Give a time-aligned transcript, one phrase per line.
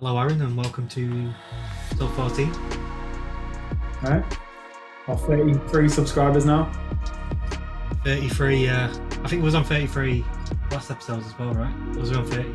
[0.00, 1.30] Hello, Aaron, and welcome to
[1.98, 2.50] Top 14.
[4.02, 4.24] Right.
[5.08, 6.72] Our 33 subscribers now.
[8.04, 10.24] 33, uh, I think it was on 33
[10.70, 11.70] last episodes as well, right?
[11.94, 12.50] Or was it on 30?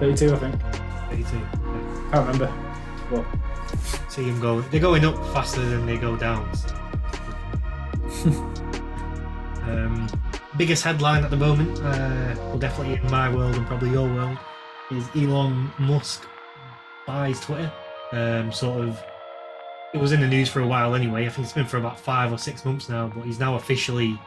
[0.00, 0.60] 32, I think.
[1.10, 1.36] 32.
[1.36, 1.50] Yeah.
[2.10, 2.48] Can't remember.
[3.10, 3.26] What?
[4.10, 6.52] See them go, they're going up faster than they go down.
[6.52, 6.68] So.
[9.68, 10.08] um,
[10.56, 14.36] biggest headline at the moment, uh, well, definitely in my world and probably your world,
[14.90, 16.26] is Elon Musk
[17.06, 17.72] buys Twitter.
[18.12, 19.02] Um, sort of,
[19.94, 21.26] it was in the news for a while anyway.
[21.26, 24.18] I think it's been for about five or six months now, but he's now officially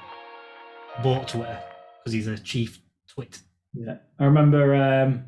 [1.03, 1.59] bought Twitter
[1.99, 3.41] because he's a chief twit.
[3.73, 3.97] Yeah.
[4.19, 5.25] I remember um,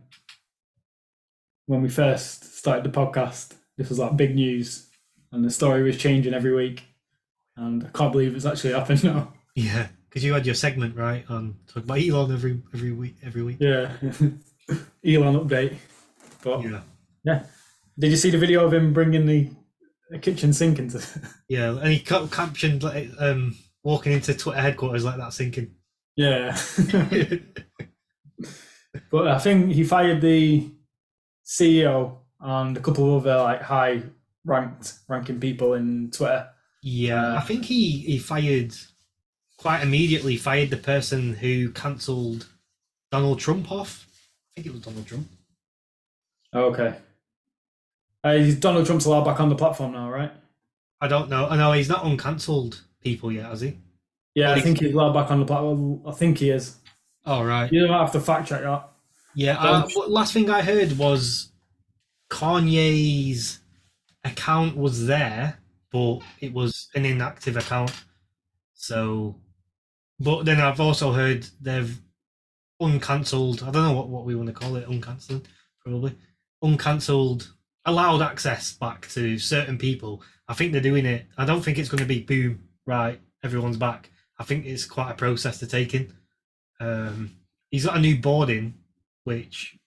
[1.66, 4.88] when we first started the podcast, this was like big news,
[5.32, 6.84] and the story was changing every week.
[7.56, 9.34] And I can't believe it's actually happened now.
[9.56, 13.42] Yeah, because you had your segment right on talk about Elon every every week every
[13.42, 13.58] week.
[13.60, 13.92] Yeah.
[15.04, 15.74] Elon update.
[16.44, 16.82] But Yeah,
[18.00, 19.50] did you see the video of him bringing the,
[20.10, 21.04] the kitchen sink into?
[21.50, 25.72] yeah, and he ca- captioned like um walking into Twitter headquarters like that, sinking.
[26.16, 26.58] yeah.
[29.12, 30.70] but I think he fired the
[31.46, 34.04] CEO and a couple of other like high
[34.46, 36.50] ranked ranking people in Twitter.
[36.84, 38.74] Yeah, I think he he fired
[39.58, 40.38] quite immediately.
[40.38, 42.48] Fired the person who cancelled
[43.12, 44.08] Donald Trump off.
[44.08, 45.28] I think it was Donald Trump.
[46.54, 46.96] Okay.
[48.28, 50.32] Uh, Donald Trump's allowed back on the platform now, right?
[51.00, 51.48] I don't know.
[51.48, 53.78] I know he's not uncancelled people yet, has he?
[54.36, 56.02] Yeah, Well, I think he's allowed back on the platform.
[56.06, 56.78] I think he is.
[57.26, 57.72] Oh right.
[57.72, 58.90] You don't have to fact check that.
[59.36, 59.58] Yeah.
[59.60, 61.52] Uh, last thing I heard was
[62.30, 63.60] Kanye's
[64.24, 65.60] account was there,
[65.92, 67.92] but it was an inactive account.
[68.74, 69.36] So,
[70.20, 72.00] but then I've also heard they've
[72.80, 73.64] uncancelled.
[73.64, 74.88] I don't know what, what we want to call it.
[74.88, 75.48] Uncancelled,
[75.84, 76.16] probably
[76.64, 77.52] uncancelled.
[77.88, 80.22] Allowed access back to certain people.
[80.48, 81.26] I think they're doing it.
[81.38, 82.68] I don't think it's going to be boom.
[82.86, 84.12] Right, everyone's back.
[84.38, 86.14] I think it's quite a process to take in.
[86.80, 87.32] Um,
[87.72, 88.76] he's got a new board in,
[89.24, 89.78] which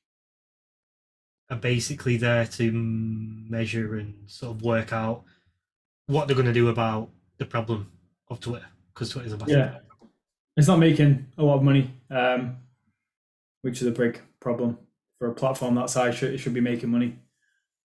[1.51, 5.25] are basically there to measure and sort of work out
[6.07, 7.91] what they're going to do about the problem
[8.29, 9.79] of Twitter because Twitter's a massive Yeah.
[10.57, 12.57] It's not making a lot of money, um,
[13.63, 14.79] which is a big problem
[15.19, 16.23] for a platform that size.
[16.23, 17.19] It should be making money.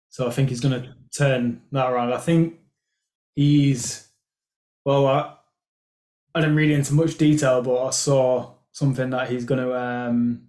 [0.10, 2.14] So I think he's going to turn that around.
[2.14, 2.56] I think
[3.36, 4.08] he's,
[4.86, 5.34] well, I,
[6.34, 10.48] I didn't read into much detail, but I saw something that he's going to um,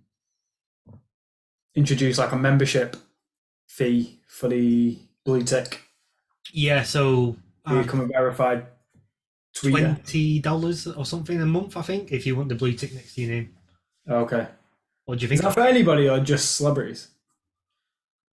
[1.75, 2.97] introduce like a membership
[3.69, 5.83] fee for the blue tick
[6.53, 7.37] Yeah, so
[7.67, 8.67] uh, become a verified
[9.57, 9.95] tweeter.
[9.95, 13.15] twenty dollars or something a month, I think, if you want the blue tick next
[13.15, 13.55] to your name.
[14.09, 14.47] Okay.
[15.05, 15.43] What do you Is think?
[15.43, 17.09] that for anybody or just celebrities?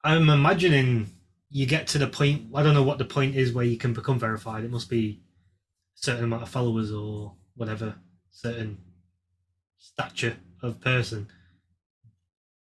[0.04, 1.10] I'm imagining
[1.50, 2.48] you get to the point.
[2.54, 4.62] I don't know what the point is where you can become verified.
[4.62, 5.20] It must be
[5.96, 7.94] a certain amount of followers or whatever,
[8.30, 8.78] certain
[9.78, 11.28] stature of person.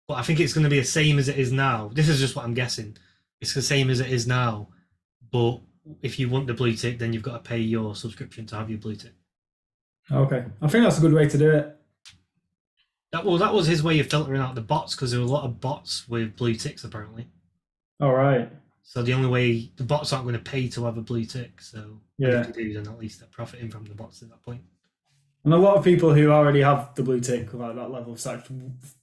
[0.06, 1.90] But I think it's going to be the same as it is now.
[1.92, 2.96] This is just what I'm guessing.
[3.40, 4.68] It's the same as it is now,
[5.32, 5.60] but
[6.00, 8.70] if you want the blue tick, then you've got to pay your subscription to have
[8.70, 9.14] your blue tick.
[10.10, 10.44] Okay.
[10.60, 11.76] I think that's a good way to do it.
[13.12, 15.30] That well, that was his way of filtering out the bots because there were a
[15.30, 17.28] lot of bots with blue ticks apparently.
[18.00, 18.50] All right.
[18.82, 21.60] So the only way the bots aren't going to pay to have a blue tick.
[21.60, 22.42] So Yeah.
[22.42, 24.62] they do, then at least they're profiting from the bots at that point.
[25.44, 28.20] And a lot of people who already have the blue tick like that level of
[28.20, 28.46] stack,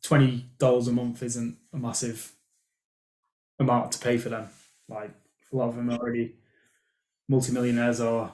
[0.01, 2.31] twenty dollars a month isn't a massive
[3.59, 4.47] amount to pay for them.
[4.87, 5.11] Like
[5.51, 6.35] a lot of them are already
[7.27, 8.31] multimillionaires or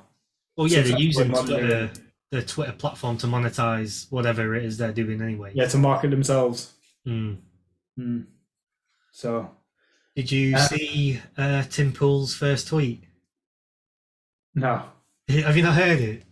[0.55, 4.77] Well, yeah, they're using what they're Twitter, the Twitter platform to monetize whatever it is
[4.77, 5.51] they're doing anyway.
[5.55, 6.73] yeah to market themselves.
[7.05, 7.35] Hmm.
[7.97, 8.21] Hmm.
[9.11, 9.49] So
[10.15, 13.03] Did you Uh, see uh, Tim Pool's first tweet?
[14.55, 14.83] no,
[15.29, 16.23] Have you not heard it?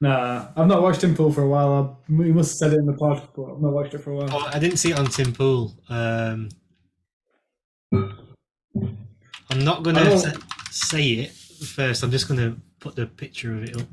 [0.00, 1.72] nah, I've not watched Tim Pool for a while.
[2.08, 4.10] I, we must have said it in the pod, but I've not watched it for
[4.12, 4.28] a while.
[4.32, 5.72] Oh, I didn't see it on Tim Pool.
[5.88, 6.48] Um,
[7.92, 10.32] I'm not going to say,
[10.70, 12.02] say it first.
[12.02, 13.86] I'm just going to put the picture of it up.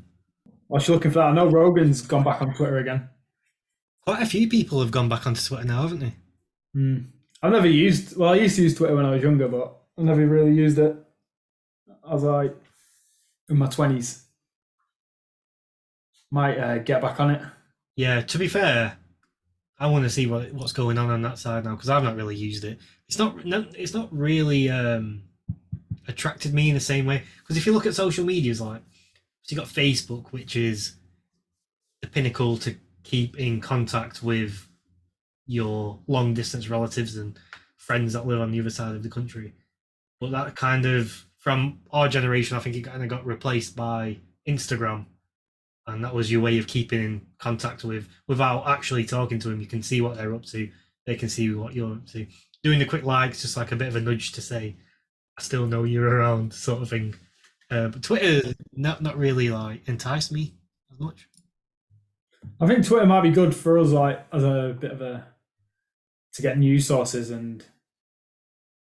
[0.70, 3.08] Whilst you're looking for that, I know Rogan's gone back on Twitter again.
[4.06, 6.14] Quite a few people have gone back onto Twitter now, haven't they?
[6.72, 6.98] Hmm.
[7.42, 8.16] I've never used.
[8.16, 10.78] Well, I used to use Twitter when I was younger, but I never really used
[10.78, 10.94] it
[12.08, 12.50] as I
[13.48, 14.22] in my twenties.
[16.30, 17.42] Might uh, get back on it.
[17.96, 18.96] Yeah, to be fair,
[19.80, 22.14] I want to see what what's going on on that side now because I've not
[22.14, 22.78] really used it.
[23.08, 25.24] It's not no, it's not really um,
[26.06, 28.82] attracted me in the same way because if you look at social medias, like
[29.50, 30.94] so you got Facebook, which is
[32.02, 34.68] the pinnacle to keep in contact with
[35.44, 37.36] your long distance relatives and
[37.76, 39.52] friends that live on the other side of the country.
[40.20, 44.18] but that kind of from our generation, I think it kind of got replaced by
[44.46, 45.06] Instagram,
[45.86, 49.60] and that was your way of keeping in contact with without actually talking to them.
[49.60, 50.70] You can see what they're up to.
[51.06, 52.26] They can see what you're up to.
[52.62, 54.76] Doing the quick likes, just like a bit of a nudge to say,
[55.38, 57.16] "I still know you're around," sort of thing.
[57.70, 60.54] Uh, but Twitter not not really like enticed me
[60.92, 61.28] as much.
[62.60, 65.26] I think Twitter might be good for us, like as a bit of a
[66.34, 67.64] to get news sources and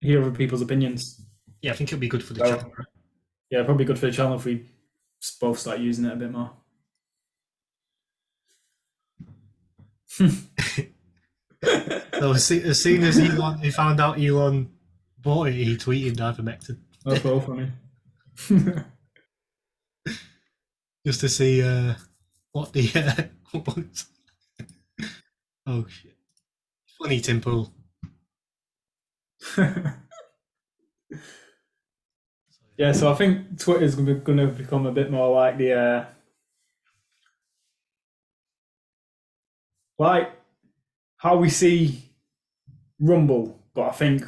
[0.00, 1.20] hear other people's opinions.
[1.62, 2.72] Yeah, I think it'll be good for the Well- channel.
[2.78, 2.86] right?
[3.50, 4.68] Yeah, probably good for the channel if we
[5.40, 6.52] both start using it a bit more.
[12.20, 14.70] So as soon, as soon as Elon, he found out Elon
[15.18, 17.70] bought it, he tweeted ivermectin That's all funny.
[21.06, 21.94] just to see uh,
[22.52, 23.22] what the uh,
[23.58, 24.04] what-
[25.66, 26.16] oh shit,
[27.00, 27.72] funny Tim Pool.
[32.76, 36.04] yeah, so I think Twitter's going to become a bit more like the uh,
[39.98, 40.30] like
[41.16, 42.04] how we see
[43.00, 44.24] Rumble, but I think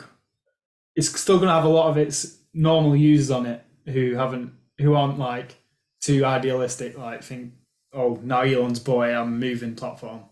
[0.96, 4.52] it's still going to have a lot of its normal users on it who haven't
[4.78, 5.56] who aren't like
[6.00, 7.52] too idealistic, like think,
[7.92, 10.24] oh, now Elon's boy, I'm moving platform.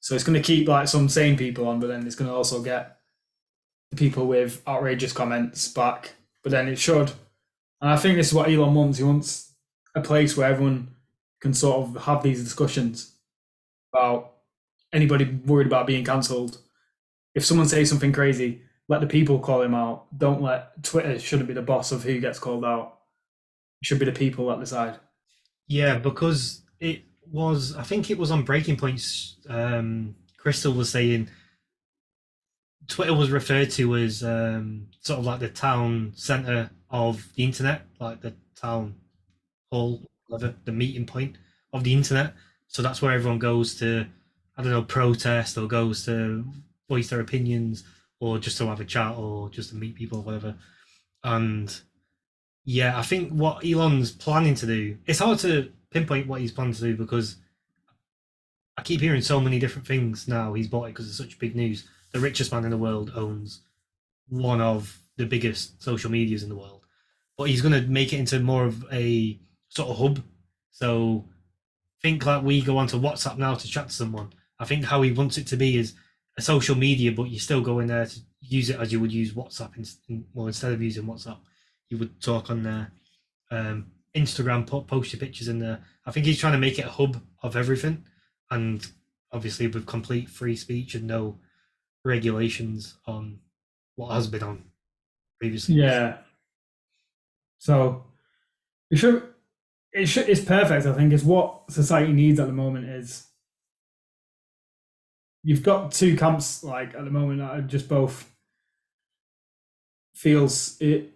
[0.00, 2.36] So it's going to keep like some sane people on, but then it's going to
[2.36, 2.98] also get
[3.90, 6.14] the people with outrageous comments back.
[6.42, 7.12] But then it should,
[7.80, 8.98] and I think this is what Elon wants.
[8.98, 9.54] He wants
[9.94, 10.94] a place where everyone
[11.40, 13.12] can sort of have these discussions
[13.92, 14.32] about
[14.92, 16.58] anybody worried about being cancelled.
[17.34, 20.06] If someone says something crazy, let the people call him out.
[20.16, 22.98] Don't let Twitter shouldn't be the boss of who gets called out.
[23.80, 24.98] It should be the people that decide.
[25.66, 27.74] Yeah, because it was.
[27.76, 29.36] I think it was on Breaking Points.
[29.48, 31.30] Um, Crystal was saying
[32.88, 37.86] Twitter was referred to as um, sort of like the town center of the internet,
[37.98, 38.94] like the town
[39.70, 41.36] hall, whatever, the meeting point
[41.72, 42.34] of the internet.
[42.68, 44.06] So that's where everyone goes to,
[44.56, 46.44] I don't know, protest or goes to
[46.88, 47.84] voice their opinions
[48.20, 50.54] or just to have a chat or just to meet people or whatever.
[51.22, 51.74] And
[52.64, 56.74] yeah, I think what Elon's planning to do, it's hard to pinpoint what he's planning
[56.74, 57.36] to do because
[58.76, 60.54] I keep hearing so many different things now.
[60.54, 61.88] He's bought it because it's such big news.
[62.12, 63.60] The richest man in the world owns
[64.28, 66.82] one of the biggest social medias in the world,
[67.36, 69.38] but he's going to make it into more of a
[69.68, 70.22] sort of hub.
[70.70, 71.24] So
[72.04, 74.30] think like we go onto WhatsApp now to chat to someone.
[74.58, 75.94] I think how he wants it to be is
[76.36, 79.12] a social media, but you still go in there to use it as you would
[79.12, 79.76] use WhatsApp.
[80.08, 81.38] In, well, instead of using WhatsApp,
[81.88, 82.92] you would talk on there.
[83.50, 85.80] Um, Instagram, put, post your pictures in there.
[86.06, 88.04] I think he's trying to make it a hub of everything,
[88.50, 88.86] and
[89.32, 91.38] obviously with complete free speech and no
[92.04, 93.38] regulations on
[93.96, 94.64] what has been on
[95.40, 95.76] previously.
[95.76, 96.18] Yeah.
[97.58, 98.04] So
[98.90, 99.22] it should
[99.92, 101.12] it should it's perfect, I think.
[101.12, 103.26] It's what society needs at the moment is
[105.44, 108.28] you've got two camps like at the moment that are just both
[110.14, 111.10] feels it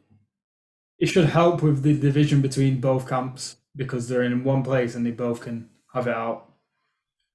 [0.98, 5.06] it should help with the division between both camps because they're in one place and
[5.06, 6.50] they both can have it out.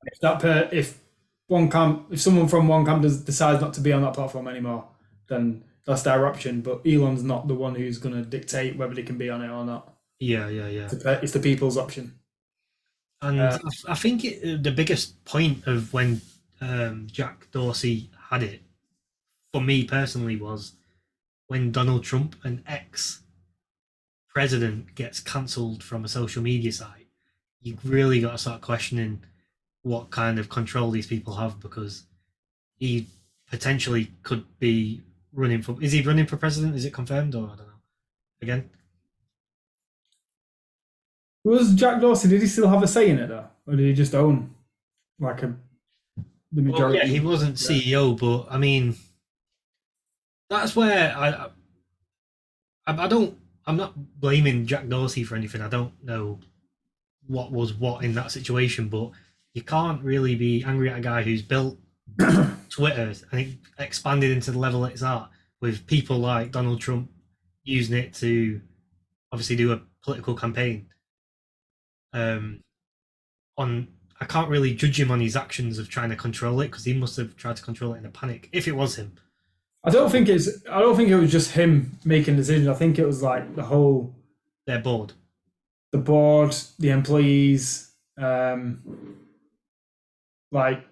[0.05, 0.99] If that per, if
[1.47, 4.49] one camp if someone from one camp does, decides not to be on that platform
[4.49, 4.85] anymore,
[5.29, 6.59] then that's their option.
[6.59, 9.49] But Elon's not the one who's going to dictate whether they can be on it
[9.49, 9.93] or not.
[10.19, 10.85] Yeah, yeah, yeah.
[10.91, 12.19] It's the, it's the people's option.
[13.21, 16.19] And Uh, I- I think it, the biggest point of when
[16.63, 18.61] um, Jack Dorsey had it,
[19.51, 20.73] for me personally, was
[21.47, 23.21] when Donald Trump, an ex
[24.29, 27.07] president, gets cancelled from a social media site.
[27.61, 29.23] You really got to start questioning
[29.83, 32.03] what kind of control these people have because
[32.77, 33.07] he
[33.49, 35.01] potentially could be
[35.33, 35.81] running for.
[35.81, 36.75] Is he running for president?
[36.75, 37.73] Is it confirmed or I don't know?
[38.41, 38.69] Again,
[41.43, 42.29] Was Jack Dorsey?
[42.29, 44.53] Did he still have a say in it though, or did he just own
[45.19, 45.55] like a
[46.53, 47.55] the Well, yeah, he wasn't.
[47.55, 48.95] CEO, but I mean,
[50.49, 51.47] that's where I,
[52.85, 55.61] I, I don't, I'm not blaming Jack Dorsey for anything.
[55.61, 56.39] I don't know
[57.27, 59.11] what was what in that situation, but
[59.53, 61.77] you can't really be angry at a guy who's built
[62.69, 65.29] Twitter and it expanded into the level it's at
[65.61, 67.09] with people like Donald Trump
[67.63, 68.59] using it to
[69.31, 70.87] obviously do a political campaign.
[72.11, 72.59] Um,
[73.57, 73.87] on
[74.23, 76.93] I can't really judge him on his actions of trying to control it because he
[76.93, 78.47] must have tried to control it in a panic.
[78.53, 79.11] If it was him,
[79.83, 80.47] I don't think it's.
[80.71, 82.69] I don't think it was just him making decisions.
[82.69, 84.15] I think it was like the whole
[84.65, 85.11] Their board.
[85.91, 87.91] the board, the employees.
[88.17, 89.17] Um,
[90.53, 90.85] like,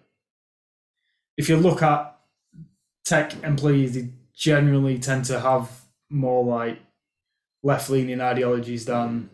[1.38, 2.17] if you look at
[3.05, 5.71] tech employees, they generally tend to have
[6.09, 6.79] more like
[7.63, 9.29] left leaning ideologies than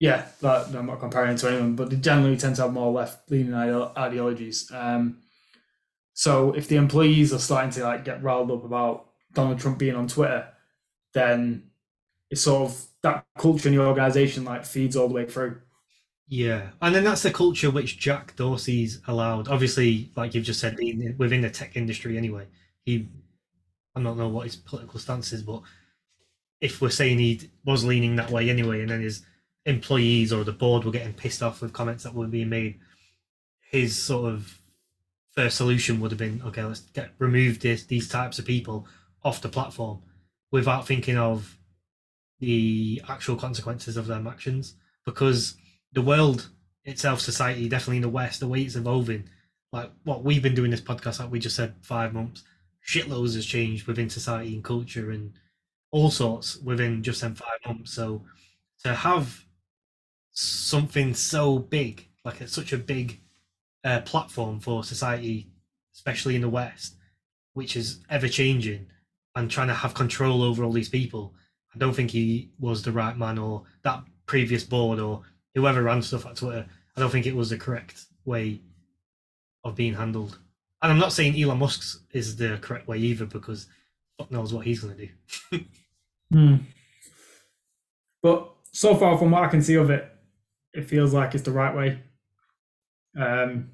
[0.00, 3.30] yeah, that I'm not comparing to anyone, but they generally tend to have more left
[3.30, 4.70] leaning ideologies.
[4.72, 5.18] Um,
[6.14, 9.96] so if the employees are starting to like get riled up about Donald Trump being
[9.96, 10.48] on Twitter,
[11.14, 11.70] then
[12.30, 15.60] it's sort of that culture in the organization like feeds all the way through.
[16.28, 19.48] Yeah, and then that's the culture which Jack Dorsey's allowed.
[19.48, 20.78] Obviously, like you've just said,
[21.16, 22.46] within the tech industry anyway.
[22.84, 23.08] He,
[23.96, 25.62] I don't know what his political stance is, but
[26.60, 29.24] if we're saying he was leaning that way anyway, and then his
[29.66, 32.78] employees or the board were getting pissed off with comments that were being made,
[33.70, 34.60] his sort of
[35.34, 38.86] first solution would have been okay, let's get remove this these types of people
[39.22, 40.00] off the platform
[40.50, 41.58] without thinking of
[42.40, 44.74] the actual consequences of their actions
[45.04, 45.56] because
[45.92, 46.48] the world
[46.84, 49.28] itself, society, definitely in the West, the way it's evolving,
[49.72, 52.42] like what we've been doing this podcast, like we just said, five months,
[52.86, 55.32] shitloads has changed within society and culture and
[55.90, 57.92] all sorts within just them five months.
[57.92, 58.24] So
[58.84, 59.44] to have
[60.38, 63.20] something so big, like it's such a big
[63.84, 65.50] uh, platform for society,
[65.94, 66.96] especially in the West,
[67.54, 68.86] which is ever changing
[69.34, 71.34] and trying to have control over all these people,
[71.74, 75.22] I don't think he was the right man or that previous board or
[75.54, 76.66] whoever ran stuff at Twitter,
[76.96, 78.60] I don't think it was the correct way
[79.64, 80.38] of being handled.
[80.82, 83.66] And I'm not saying Elon Musk's is the correct way either, because
[84.18, 85.64] fuck knows what he's going to do.
[86.32, 86.56] hmm.
[88.22, 90.12] But so far, from what I can see of it,
[90.72, 92.02] it feels like it's the right way.
[93.16, 93.70] Um,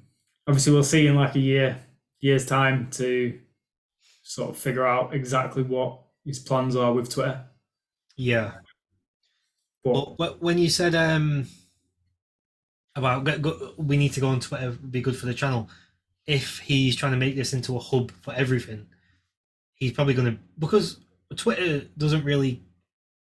[0.47, 1.77] obviously, we'll see in like a year,
[2.19, 3.39] year's time to
[4.23, 7.43] sort of figure out exactly what his plans are with Twitter.
[8.17, 8.53] Yeah.
[9.83, 11.47] But, but when you said um,
[12.95, 15.69] about go, go, we need to go on Twitter, be good for the channel.
[16.25, 18.87] If he's trying to make this into a hub for everything,
[19.75, 20.99] he's probably going to because
[21.35, 22.63] Twitter doesn't really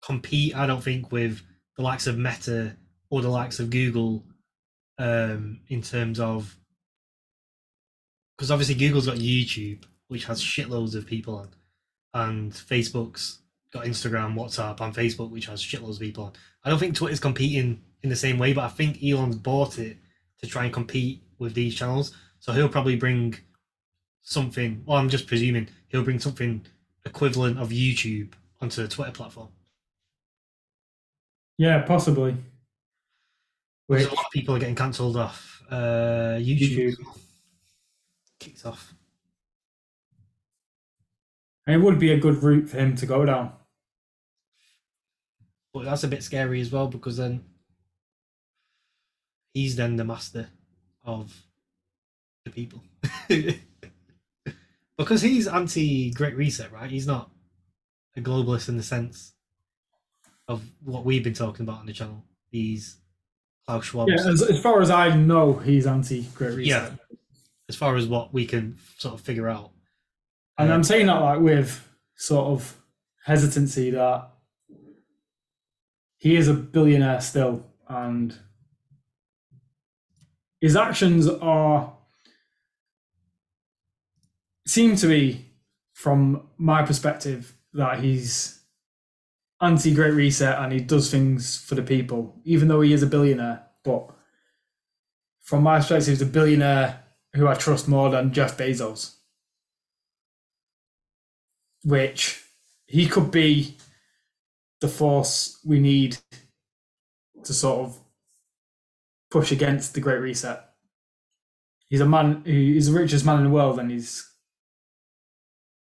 [0.05, 0.55] compete.
[0.55, 1.41] I don't think with
[1.77, 2.77] the likes of Meta
[3.13, 4.25] or the likes of Google
[4.99, 6.57] um, in terms of
[8.35, 11.49] because obviously Google's got YouTube, which has shitloads of people on,
[12.15, 13.41] and Facebook's
[13.71, 16.33] got Instagram, WhatsApp, and Facebook, which has shitloads of people on.
[16.65, 19.99] I don't think Twitter's competing in the same way, but I think Elon's bought it
[20.41, 22.17] to try and compete with these channels.
[22.41, 23.37] So he'll probably bring
[24.23, 24.83] something.
[24.87, 26.65] Well, I'm just presuming he'll bring something
[27.05, 29.49] equivalent of YouTube onto the Twitter platform.
[31.59, 32.37] Yeah, possibly.
[33.93, 34.07] Which...
[34.07, 35.63] A lot of people are getting cancelled off.
[35.71, 37.07] Uh, YouTube, YouTube.
[38.41, 38.95] kicked off.
[41.67, 43.53] And it would be a good route for him to go down.
[45.75, 47.45] But that's a bit scary as well because then
[49.53, 50.49] he's then the master
[51.05, 51.45] of
[52.47, 52.83] the people.
[54.97, 56.91] because he's anti Great Reset, right?
[56.91, 57.31] He's not
[58.17, 59.35] a globalist in the sense
[60.49, 62.25] of what we've been talking about on the channel.
[62.51, 63.02] He's
[63.67, 64.09] Klaus Schwab.
[64.09, 66.67] Yeah, as, as far as I know, he's anti Great Reset.
[66.67, 66.91] Yeah,
[67.69, 69.71] as far as what we can sort of figure out.
[70.59, 72.77] And um, I'm saying that like with sort of
[73.25, 74.29] hesitancy that
[76.19, 78.37] he is a billionaire still, and
[80.61, 81.93] his actions are
[84.67, 85.45] seem to be,
[85.93, 88.62] from my perspective, that he's
[89.63, 93.07] anti Great Reset and he does things for the people, even though he is a
[93.07, 93.63] billionaire.
[93.85, 94.11] But
[95.41, 97.05] from my perspective, he's a billionaire
[97.35, 99.15] who I trust more than Jeff Bezos,
[101.85, 102.45] which
[102.87, 103.77] he could be
[104.81, 106.19] the force we need
[107.45, 107.99] to sort of
[109.31, 110.61] push against the Great Reset.
[111.89, 114.29] He's a man he's the richest man in the world and he's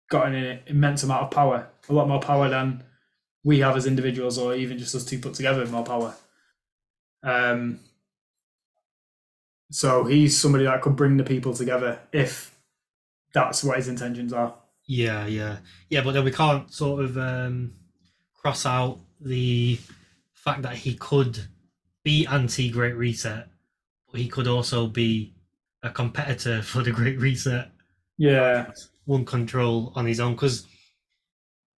[0.09, 2.83] got an immense amount of power, a lot more power than
[3.47, 6.13] we have as individuals or even just us two put together more power.
[7.23, 7.79] Um,
[9.71, 12.53] so he's somebody that could bring the people together if
[13.33, 14.53] that's what his intentions are.
[14.89, 16.01] Yeah, yeah, yeah.
[16.03, 17.73] But then we can't sort of um,
[18.35, 19.79] cross out the
[20.33, 21.39] fact that he could
[22.03, 23.47] be anti Great Reset,
[24.11, 25.35] but he could also be
[25.85, 27.71] a competitor for the Great Reset.
[28.19, 28.73] Yeah,
[29.05, 30.67] one control on his own because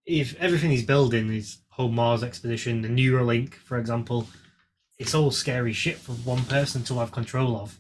[0.09, 4.27] if everything he's building, his whole Mars expedition, the Neuralink, for example,
[4.99, 7.79] it's all scary shit for one person to have control of,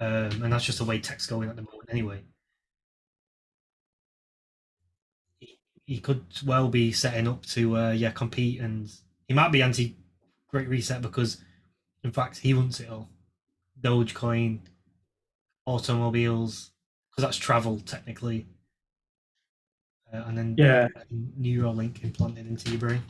[0.00, 2.22] um, and that's just the way tech's going at the moment, anyway.
[5.86, 8.90] he could well be setting up to uh, yeah compete, and
[9.28, 9.96] he might be anti
[10.48, 11.38] Great Reset because,
[12.02, 13.08] in fact, he wants it all.
[13.80, 14.60] Dogecoin,
[15.66, 16.70] automobiles,
[17.10, 18.46] because that's travel technically.
[20.14, 20.88] Uh, and then Yeah.
[21.40, 23.02] Neuralink implanted into your brain.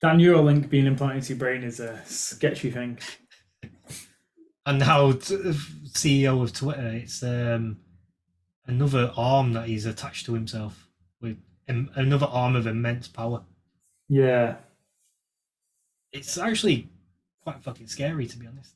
[0.00, 2.98] That Neuralink being implanted into your brain is a sketchy thing.
[4.66, 5.34] And now, t-
[5.92, 7.76] CEO of Twitter, it's um,
[8.64, 10.88] another arm that he's attached to himself
[11.20, 11.36] with
[11.68, 13.44] im- another arm of immense power.
[14.08, 14.56] Yeah.
[16.12, 16.88] It's actually
[17.42, 18.74] quite fucking scary, to be honest.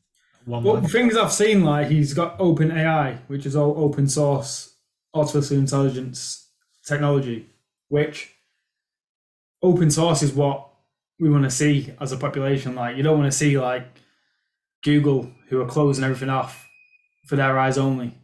[0.48, 4.74] One Well, things I've seen, like he's got Open AI, which is all open source
[5.12, 6.48] artificial intelligence
[6.86, 7.50] technology,
[7.88, 8.34] which
[9.62, 10.70] open source is what
[11.20, 12.74] we want to see as a population.
[12.74, 13.84] Like you don't want to see like
[14.82, 16.66] Google who are closing everything off
[17.26, 18.14] for their eyes only.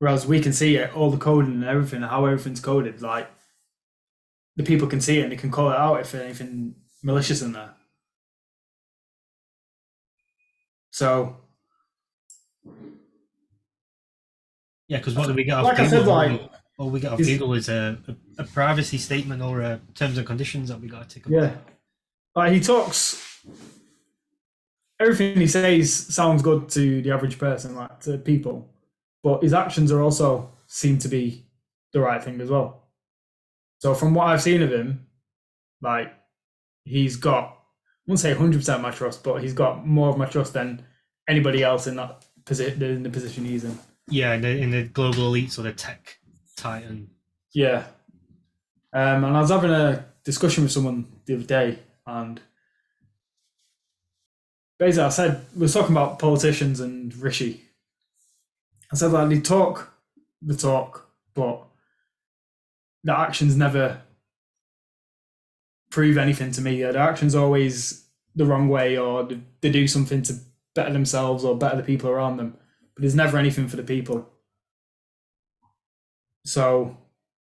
[0.00, 3.02] Whereas we can see it, all the coding and everything, how everything's coded.
[3.02, 3.30] Like
[4.56, 6.74] the people can see it and they can call it out if anything
[7.04, 7.74] malicious in there.
[10.98, 11.36] So
[14.88, 15.98] Yeah, because what do we get off like I Google?
[15.98, 19.60] said, like All we get off is- Google is a, a, a privacy statement or
[19.60, 21.26] a terms and conditions that we got to tick.
[21.26, 21.32] off.
[21.32, 21.54] Yeah.
[22.34, 23.40] Like he talks
[24.98, 28.68] everything he says sounds good to the average person, like to people.
[29.22, 31.46] But his actions are also seem to be
[31.92, 32.88] the right thing as well.
[33.78, 35.06] So from what I've seen of him,
[35.80, 36.12] like
[36.84, 37.57] he's got
[38.08, 40.84] won't say hundred percent my trust, but he's got more of my trust than
[41.28, 43.78] anybody else in that position in the position he's in.
[44.10, 46.18] Yeah, in the, in the global elite or the tech
[46.56, 47.10] titan.
[47.52, 47.84] Yeah.
[48.92, 52.40] Um, and I was having a discussion with someone the other day, and
[54.78, 57.64] basically I said, we were talking about politicians and Rishi.
[58.90, 59.92] I said, like, they talk
[60.40, 61.64] the talk, but
[63.04, 64.00] the actions never
[65.90, 66.82] prove anything to me.
[66.82, 70.34] Their actions always the wrong way, or they, they do something to
[70.74, 72.56] better themselves or better the people around them.
[72.94, 74.28] But there's never anything for the people.
[76.44, 76.96] So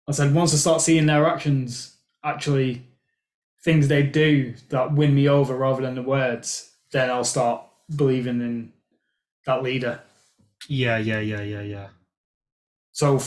[0.08, 2.87] I said, once I start seeing their actions, actually
[3.64, 7.64] things they do that win me over rather than the words, then I'll start
[7.95, 8.73] believing in
[9.47, 10.00] that leader.
[10.69, 11.88] Yeah, yeah, yeah, yeah, yeah.
[12.93, 13.21] So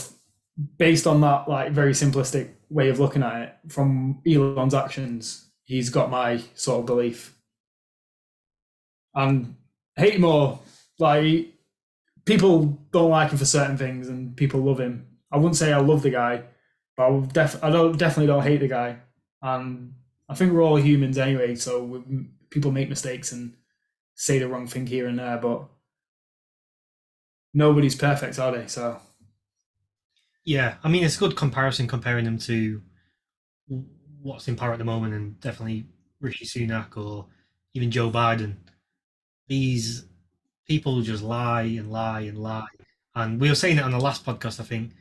[0.78, 5.90] based on that like very simplistic way of looking at it from Elon's actions, he's
[5.90, 7.36] got my sort of belief.
[9.14, 9.56] And
[9.96, 10.60] hate him or
[10.98, 11.54] like
[12.24, 15.06] people don't like him for certain things and people love him.
[15.32, 16.42] I wouldn't say I love the guy,
[16.96, 18.98] but I, def- I don't definitely don't hate the guy.
[19.42, 19.94] And
[20.28, 23.54] I think we're all humans anyway, so we, people make mistakes and
[24.14, 25.64] say the wrong thing here and there, but
[27.54, 28.66] nobody's perfect, are they?
[28.66, 29.00] So
[30.46, 32.80] Yeah, I mean, it's a good comparison comparing them to
[34.22, 35.86] what's in power at the moment, and definitely
[36.20, 37.26] Rishi Sunak or
[37.74, 38.56] even Joe Biden.
[39.48, 40.06] These
[40.66, 42.68] people just lie and lie and lie,
[43.16, 44.60] and we were saying it on the last podcast.
[44.60, 44.92] I think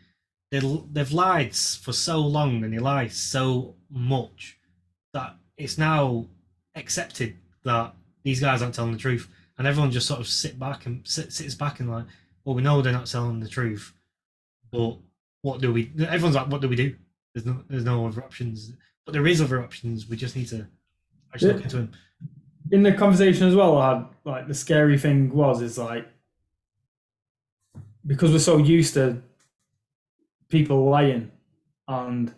[0.51, 0.59] they
[0.91, 4.57] they've lied for so long and they lie so much
[5.13, 6.25] that it's now
[6.75, 9.29] accepted that these guys aren't telling the truth,
[9.59, 12.05] and everyone just sort of sit back and sit, sits back and like,
[12.43, 13.93] well, we know they're not telling the truth,
[14.71, 14.97] but
[15.45, 15.91] what do we?
[15.99, 16.95] Everyone's like, what do we do?
[17.35, 18.73] There's no, there's no other options.
[19.05, 20.09] But there is other options.
[20.09, 20.65] We just need to
[21.31, 21.91] actually look into them.
[22.71, 26.07] in the conversation as well, I had like the scary thing was is like
[28.07, 29.21] because we're so used to
[30.49, 31.31] people lying
[31.87, 32.33] and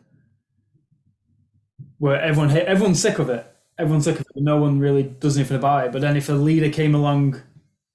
[1.99, 3.49] where everyone everyone's sick of it.
[3.77, 4.43] Everyone's sick of it.
[4.43, 5.91] No one really does anything about it.
[5.93, 7.41] But then if a leader came along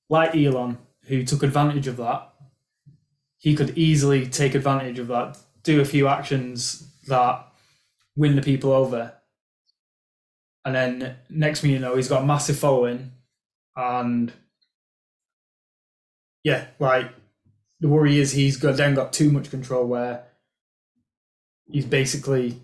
[0.08, 2.31] like Elon who took advantage of that,
[3.42, 7.44] he could easily take advantage of that, do a few actions that
[8.14, 9.12] win the people over.
[10.64, 13.10] And then next thing you know, he's got a massive following,
[13.74, 14.32] and
[16.44, 17.10] yeah, like
[17.80, 20.22] the worry is he's got then got too much control where
[21.68, 22.60] he's basically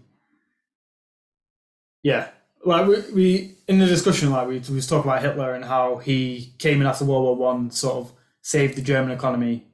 [2.04, 2.28] yeah,
[2.64, 5.96] like we, we in the discussion like we, we was talking about Hitler and how
[5.96, 8.12] he came in after World War One, sort of
[8.42, 9.67] saved the German economy,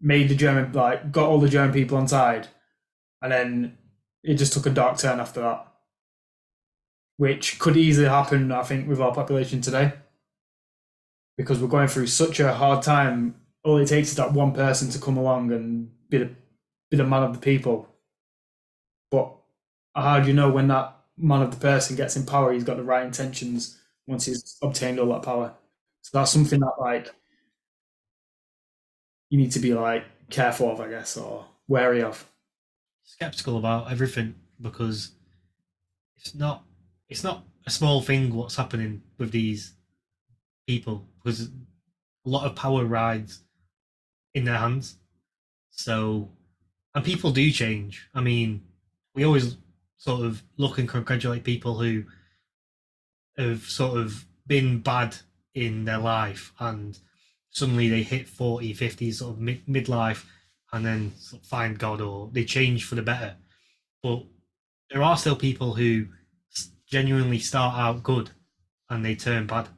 [0.00, 2.48] made the German like got all the German people on side,
[3.22, 3.78] and then
[4.22, 5.68] it just took a dark turn after that
[7.18, 9.92] which could easily happen, I think, with our population today.
[11.36, 13.34] Because we're going through such a hard time.
[13.64, 16.30] All it takes is that one person to come along and be the,
[16.90, 17.88] be the man of the people.
[19.10, 19.34] But
[19.94, 22.76] how do you know when that man of the person gets in power, he's got
[22.76, 25.54] the right intentions once he's obtained all that power?
[26.02, 27.12] So that's something that, like,
[29.30, 32.28] you need to be, like, careful of, I guess, or wary of.
[33.04, 35.12] Skeptical about everything because
[36.16, 36.64] it's not
[37.08, 39.74] it's not a small thing what's happening with these
[40.66, 43.40] people because a lot of power rides
[44.34, 44.96] in their hands.
[45.70, 46.30] So,
[46.94, 48.08] and people do change.
[48.14, 48.62] I mean,
[49.14, 49.56] we always
[49.96, 52.04] sort of look and congratulate people who
[53.36, 55.16] have sort of been bad
[55.54, 56.98] in their life and
[57.50, 60.24] suddenly they hit 40, 50, sort of mid- midlife
[60.72, 63.36] and then sort of find God or they change for the better.
[64.02, 64.24] But
[64.90, 66.06] there are still people who
[66.86, 68.30] genuinely start out good
[68.90, 69.68] and they turn bad.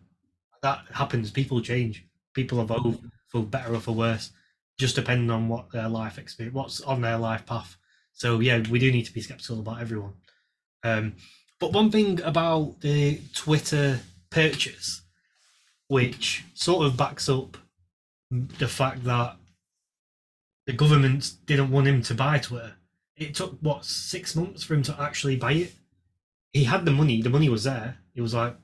[0.63, 1.31] That happens.
[1.31, 2.05] People change.
[2.35, 4.31] People evolve for better or for worse,
[4.79, 7.77] just depending on what their life experience, what's on their life path.
[8.13, 10.15] So yeah, we do need to be skeptical about everyone.
[10.85, 11.15] Um,
[11.59, 15.03] but one thing about the Twitter purchase,
[15.90, 17.57] which sort of backs up
[18.31, 19.37] the fact that
[20.68, 22.74] the government didn't want him to buy Twitter.
[23.16, 25.72] It took what six months for him to actually buy it.
[26.53, 27.96] He had the money; the money was there.
[28.14, 28.57] He was like,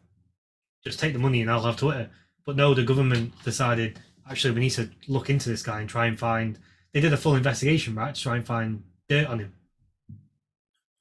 [0.85, 2.11] "Just take the money and I'll have Twitter."
[2.45, 3.99] But no, the government decided
[4.31, 6.61] actually we need to look into this guy and try and find.
[6.93, 9.53] They did a full investigation, right, to try and find dirt on him.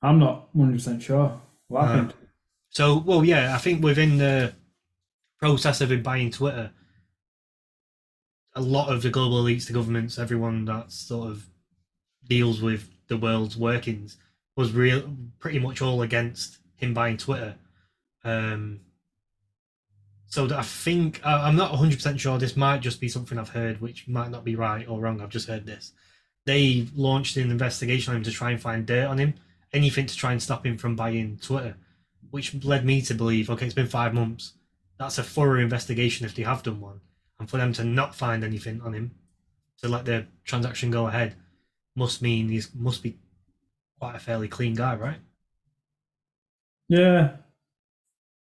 [0.01, 2.13] I'm not 100 percent sure what Uh, happened.
[2.71, 4.55] So, well, yeah, I think within the
[5.45, 6.71] process of him buying Twitter,
[8.55, 11.45] a lot of the global elites, the governments, everyone that sort of
[12.27, 14.17] deals with the world's workings
[14.55, 17.53] was real, pretty much all against him buying Twitter.
[18.23, 18.79] Um,
[20.25, 22.39] so I think I'm not 100 percent sure.
[22.39, 25.21] This might just be something I've heard, which might not be right or wrong.
[25.21, 25.91] I've just heard this.
[26.47, 29.35] They launched an investigation on him to try and find dirt on him,
[29.71, 31.75] anything to try and stop him from buying Twitter
[32.35, 34.55] which led me to believe okay, it's been five months.
[34.97, 37.01] That's a thorough investigation if they have done one.
[37.39, 39.11] And for them to not find anything on him,
[39.81, 41.35] to let the transaction go ahead,
[41.95, 43.17] must mean he must be
[43.99, 45.19] quite a fairly clean guy, right?
[46.87, 47.37] Yeah.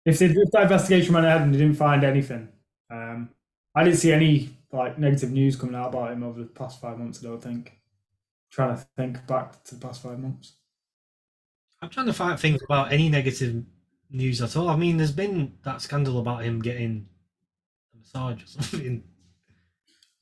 [0.05, 2.49] If, they, if that investigation went ahead and they didn't find anything,
[2.91, 3.31] um,
[3.75, 6.99] I didn't see any like negative news coming out about him over the past five
[6.99, 7.25] months.
[7.25, 7.73] I don't think.
[8.51, 10.53] trying to think back to the past five months.
[11.83, 13.65] I'm trying to find things about any negative
[14.11, 14.69] news at all.
[14.69, 17.07] I mean, there's been that scandal about him getting
[17.95, 19.03] a massage or something.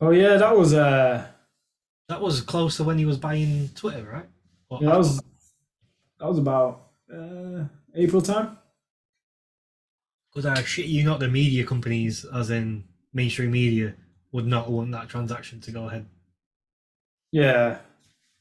[0.01, 1.27] Oh yeah, that was uh,
[2.09, 4.29] That was close to when he was buying Twitter, right?
[4.69, 5.23] Or yeah, that was
[6.19, 8.59] that was about uh, April time.
[10.33, 13.95] Because I shit you not, the media companies, as in mainstream media,
[14.33, 16.07] would not want that transaction to go ahead.
[17.31, 17.79] Yeah,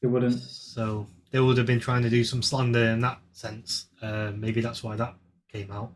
[0.02, 0.40] it wouldn't.
[0.40, 3.86] So they would have been trying to do some slander in that sense.
[4.02, 5.14] Uh, maybe that's why that
[5.54, 5.92] came out.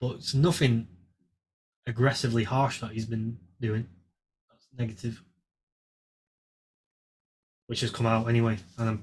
[0.00, 0.88] But it's nothing
[1.86, 3.86] aggressively harsh that he's been doing.
[4.50, 5.22] That's negative.
[7.66, 8.58] Which has come out anyway.
[8.76, 9.02] And I'm,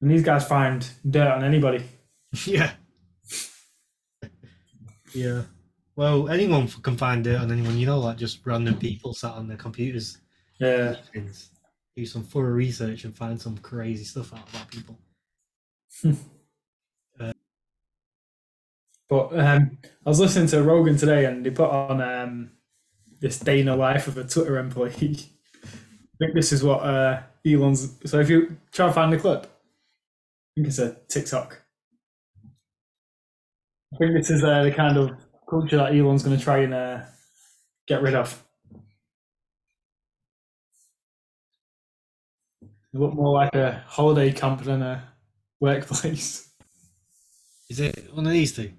[0.00, 1.84] And these guys find dirt on anybody.
[2.46, 2.72] yeah.
[5.12, 5.42] yeah.
[5.96, 9.48] Well, anyone can find dirt on anyone, you know, like just random people sat on
[9.48, 10.18] their computers
[10.60, 10.96] Yeah,
[11.96, 14.98] do some thorough research and find some crazy stuff out about people.
[19.08, 22.50] but um, I was listening to Rogan today, and they put on um,
[23.20, 24.90] this day in the life of a Twitter employee.
[25.64, 27.96] I think this is what uh, Elon's.
[28.04, 31.62] So if you try and find the clip, I think it's a TikTok.
[33.94, 35.10] I think this is uh, the kind of
[35.48, 37.02] culture that Elon's going to try and uh,
[37.86, 38.42] get rid of.
[42.62, 45.02] It look more like a holiday camp than a
[45.60, 46.50] workplace.
[47.68, 48.72] Is it one of these two?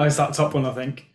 [0.00, 1.10] Oh, it's that top one, I think.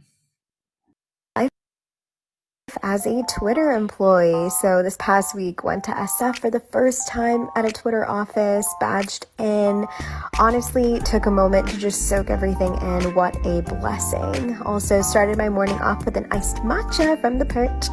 [2.84, 4.50] as a Twitter employee.
[4.50, 8.68] So this past week went to SF for the first time at a Twitter office,
[8.80, 9.88] badged in.
[10.38, 13.16] Honestly, took a moment to just soak everything in.
[13.16, 14.56] What a blessing.
[14.62, 17.88] Also started my morning off with an iced matcha from the perch.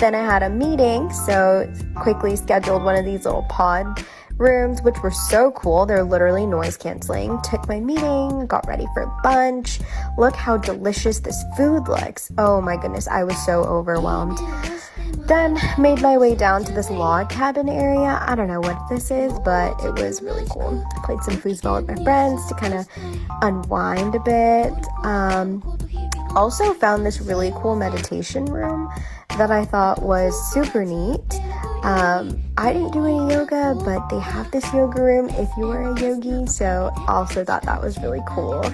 [0.00, 4.02] Then I had a meeting, so quickly scheduled one of these little pod
[4.38, 5.86] rooms, which were so cool.
[5.86, 7.40] They're literally noise canceling.
[7.42, 9.80] Took my meeting, got ready for lunch.
[10.16, 12.30] Look how delicious this food looks.
[12.38, 14.38] Oh my goodness, I was so overwhelmed.
[15.28, 18.18] Then made my way down to this log cabin area.
[18.22, 20.84] I don't know what this is, but it was really cool.
[21.04, 22.86] Played some foosball with my friends to kind of
[23.42, 24.72] unwind a bit.
[25.04, 25.62] Um,
[26.34, 28.90] also found this really cool meditation room
[29.36, 31.40] that I thought was super neat.
[31.84, 35.92] Um, I didn't do any yoga, but they have this yoga room if you are
[35.92, 38.64] a yogi, so also thought that was really cool.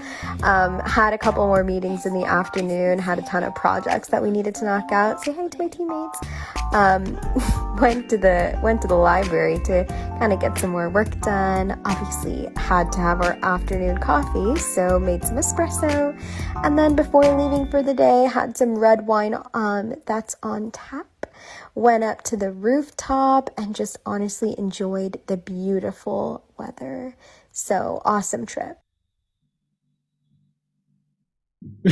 [0.42, 4.22] Um, had a couple more meetings in the afternoon, had a ton of projects that
[4.22, 5.22] we needed to knock out.
[5.22, 6.18] Say hi to my teammates.
[6.72, 7.20] Um,
[7.80, 9.84] went to the went to the library to
[10.18, 11.78] kind of get some more work done.
[11.84, 16.18] Obviously, had to have our afternoon coffee, so made some espresso,
[16.64, 21.07] and then before leaving for the day, had some red wine um, that's on tap
[21.74, 27.16] went up to the rooftop, and just honestly enjoyed the beautiful weather.
[27.50, 28.78] So, awesome trip.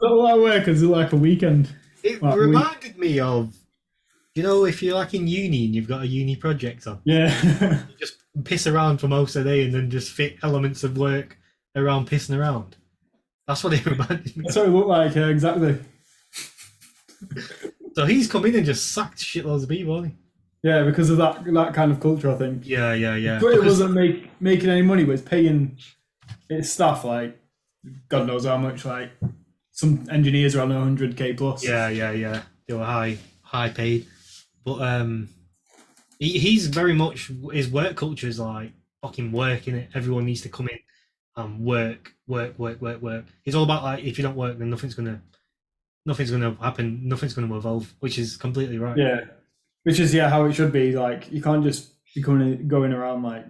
[0.00, 1.70] Not a lot of work is it like a weekend?
[2.02, 3.54] It Like, we- reminded me of,
[4.34, 7.86] you know, if you're like in uni and you've got a uni project on, Yeah.
[7.90, 10.96] you just piss around for most of the day and then just fit elements of
[10.98, 11.38] work
[11.74, 12.76] around pissing around.
[13.46, 14.42] That's what he reminded me.
[14.44, 15.78] That's what it looked like, yeah, exactly.
[17.94, 19.96] So he's come in and just sacked shitloads of people.
[19.96, 20.16] hasn't
[20.62, 22.66] Yeah, because of that that kind of culture, I think.
[22.66, 23.38] Yeah, yeah, yeah.
[23.38, 25.78] Twitter Because- wasn't make, making any money, but it's paying
[26.50, 27.38] its staff like
[28.08, 28.84] God knows how much.
[28.84, 29.10] Like
[29.70, 31.64] some engineers are on 100k plus.
[31.64, 32.42] Yeah, yeah, yeah.
[32.66, 34.06] They were high, high paid,
[34.64, 35.28] but um,
[36.18, 39.90] he, he's very much his work culture is like fucking work in it.
[39.94, 40.78] Everyone needs to come in
[41.36, 43.24] and work, work, work, work, work.
[43.42, 45.22] He's all about like if you don't work, then nothing's gonna,
[46.04, 47.08] nothing's gonna happen.
[47.08, 48.96] Nothing's gonna evolve, which is completely right.
[48.96, 49.20] Yeah.
[49.84, 50.92] Which is yeah how it should be.
[50.92, 53.46] Like you can't just be coming going around like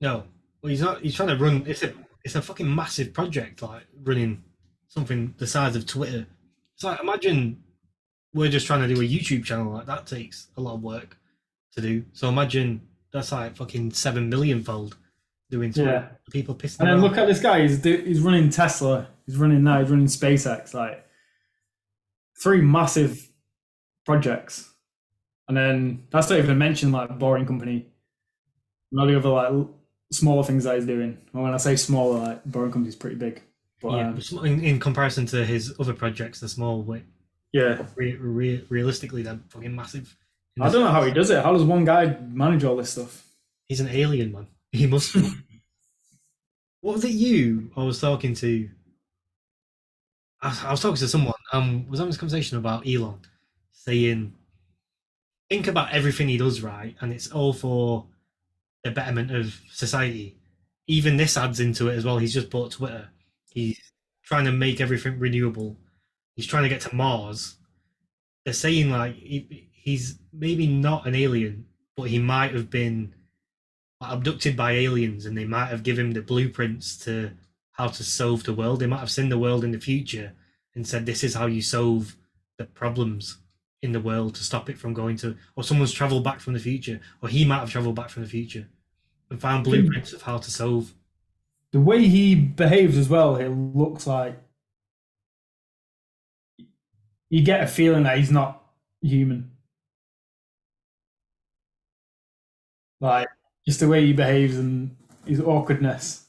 [0.00, 0.24] No,
[0.62, 1.02] well, he's not.
[1.02, 1.64] He's trying to run.
[1.66, 1.92] It's a,
[2.24, 3.62] it's a fucking massive project.
[3.62, 4.42] Like running
[4.88, 6.26] something the size of Twitter.
[6.74, 7.62] It's like imagine
[8.34, 9.72] we're just trying to do a YouTube channel.
[9.72, 11.16] Like that takes a lot of work
[11.74, 12.04] to do.
[12.12, 12.80] So imagine
[13.12, 14.96] that's like fucking seven million fold
[15.50, 15.72] doing.
[15.74, 16.08] Yeah.
[16.30, 16.80] People pissing.
[16.80, 17.62] And then look at this guy.
[17.62, 19.08] He's he's running Tesla.
[19.26, 19.80] He's running that.
[19.80, 20.74] He's running SpaceX.
[20.74, 21.04] Like
[22.42, 23.28] three massive
[24.04, 24.72] projects,
[25.48, 27.86] and then that's not even to mention like Boring Company,
[28.90, 29.68] and all the other like
[30.12, 31.18] smaller things that he's doing.
[31.32, 33.42] And when I say smaller, like Boring Company's pretty big.
[33.82, 36.82] But yeah, um, in, in comparison to his other projects, they're small.
[36.82, 37.02] But
[37.52, 40.16] yeah, re- re- realistically, they're fucking massive.
[40.58, 41.42] I don't know how he does it.
[41.44, 43.26] How does one guy manage all this stuff?
[43.68, 44.46] He's an alien, man.
[44.72, 45.16] He must
[46.80, 48.68] what was it you I was talking to?
[50.40, 53.20] I was, I was talking to someone um was having this conversation about Elon
[53.72, 54.34] saying
[55.48, 58.06] think about everything he does right and it's all for
[58.86, 60.36] the betterment of society.
[60.86, 62.18] Even this adds into it as well.
[62.18, 63.08] He's just bought Twitter.
[63.50, 63.80] He's
[64.22, 65.76] trying to make everything renewable.
[66.36, 67.56] He's trying to get to Mars.
[68.44, 73.14] They're saying like he, he's maybe not an alien, but he might have been
[74.00, 77.30] abducted by aliens and they might have given him the blueprints to
[77.72, 78.80] how to solve the world.
[78.80, 80.32] They might have seen the world in the future
[80.74, 82.16] and said, This is how you solve
[82.58, 83.38] the problems
[83.82, 86.58] in the world to stop it from going to, or someone's traveled back from the
[86.58, 88.66] future, or he might have traveled back from the future
[89.30, 90.92] and found blueprints of how to solve.
[91.72, 94.38] The way he behaves as well, it looks like
[97.28, 98.62] you get a feeling that he's not
[99.02, 99.50] human.
[103.00, 103.28] Like
[103.66, 106.26] just the way he behaves and his awkwardness.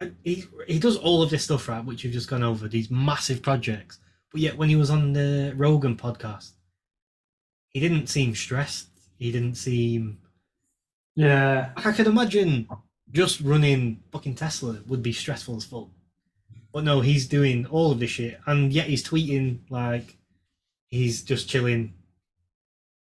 [0.00, 2.90] And he he does all of this stuff right, which you've just gone over these
[2.90, 3.98] massive projects.
[4.30, 6.52] But yet, when he was on the Rogan podcast,
[7.70, 8.88] he didn't seem stressed.
[9.18, 10.18] He didn't seem
[11.16, 12.68] Yeah, like I could imagine
[13.10, 15.88] just running fucking Tesla would be stressful as fuck.
[16.72, 20.16] But no, he's doing all of this shit, and yet he's tweeting like
[20.90, 21.94] he's just chilling,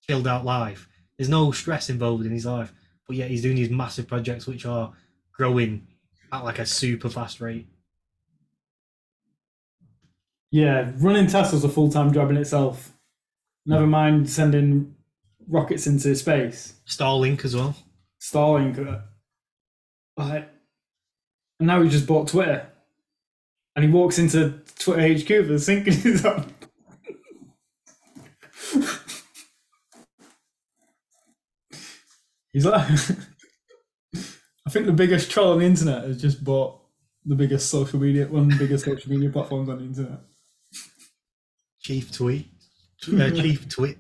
[0.09, 0.89] chilled out life.
[1.19, 2.73] There's no stress involved in his life,
[3.07, 4.93] but yet he's doing these massive projects which are
[5.33, 5.87] growing
[6.33, 7.67] at like a super fast rate.
[10.51, 10.93] yeah.
[10.99, 12.93] Running Tesla's a full time job in itself.
[13.65, 14.95] Never mind sending
[15.49, 16.75] rockets into space.
[16.87, 17.75] Starlink as well.
[18.21, 18.79] Starlink.
[18.87, 19.01] uh,
[20.17, 20.49] Like,
[21.59, 22.67] and now he just bought Twitter,
[23.75, 26.53] and he walks into Twitter HQ for the sink in his hand.
[32.57, 32.89] He's like,
[34.67, 36.81] I think the biggest troll on the internet has just bought
[37.27, 40.21] the biggest social media, one of the biggest social media platforms on the internet.
[41.83, 42.49] Chief tweet,
[43.13, 43.99] uh, chief tweet.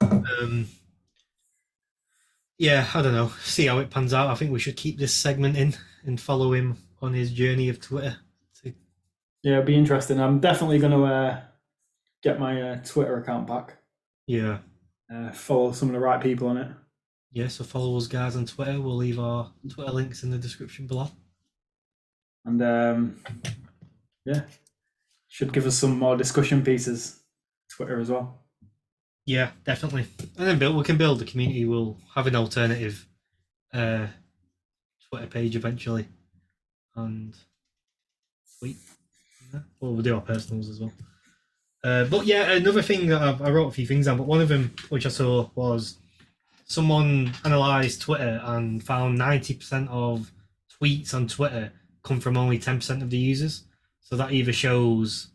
[0.00, 0.66] Um,
[2.56, 3.32] yeah, I don't know.
[3.42, 4.30] See how it pans out.
[4.30, 7.82] I think we should keep this segment in and follow him on his journey of
[7.82, 8.16] Twitter.
[8.62, 8.72] To,
[9.42, 10.22] Yeah, it'd be interesting.
[10.22, 11.40] I'm definitely going to uh,
[12.22, 13.76] get my uh, Twitter account back.
[14.26, 14.60] yeah,
[15.12, 16.68] Uh, follow some of the right people on it.
[17.32, 17.48] yeah.
[17.48, 18.80] So follow us, guys, on Twitter.
[18.80, 21.08] We'll leave our Twitter links in the description below.
[22.44, 23.16] And um,
[24.24, 24.42] yeah,
[25.28, 27.20] should give us some more discussion pieces.
[27.68, 28.42] Twitter as well.
[29.26, 30.06] Yeah, definitely.
[30.38, 30.76] And then build.
[30.76, 31.64] We can build a community.
[31.64, 33.06] We'll have an alternative
[33.74, 34.06] uh,
[35.10, 36.06] Twitter page eventually,
[36.94, 37.34] and
[38.58, 38.76] tweet.
[39.52, 39.60] Yeah.
[39.80, 40.92] Well, we'll do our personals as well.
[41.84, 44.40] Uh, but yeah, another thing that I've, I wrote a few things down, but one
[44.40, 45.98] of them which I saw was
[46.64, 50.32] someone analysed Twitter and found ninety percent of
[50.80, 53.64] tweets on Twitter come from only 10% of the users.
[54.00, 55.28] So that either shows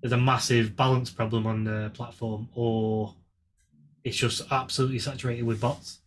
[0.00, 3.14] there's a massive balance problem on the platform or
[4.04, 5.98] it's just absolutely saturated with bots.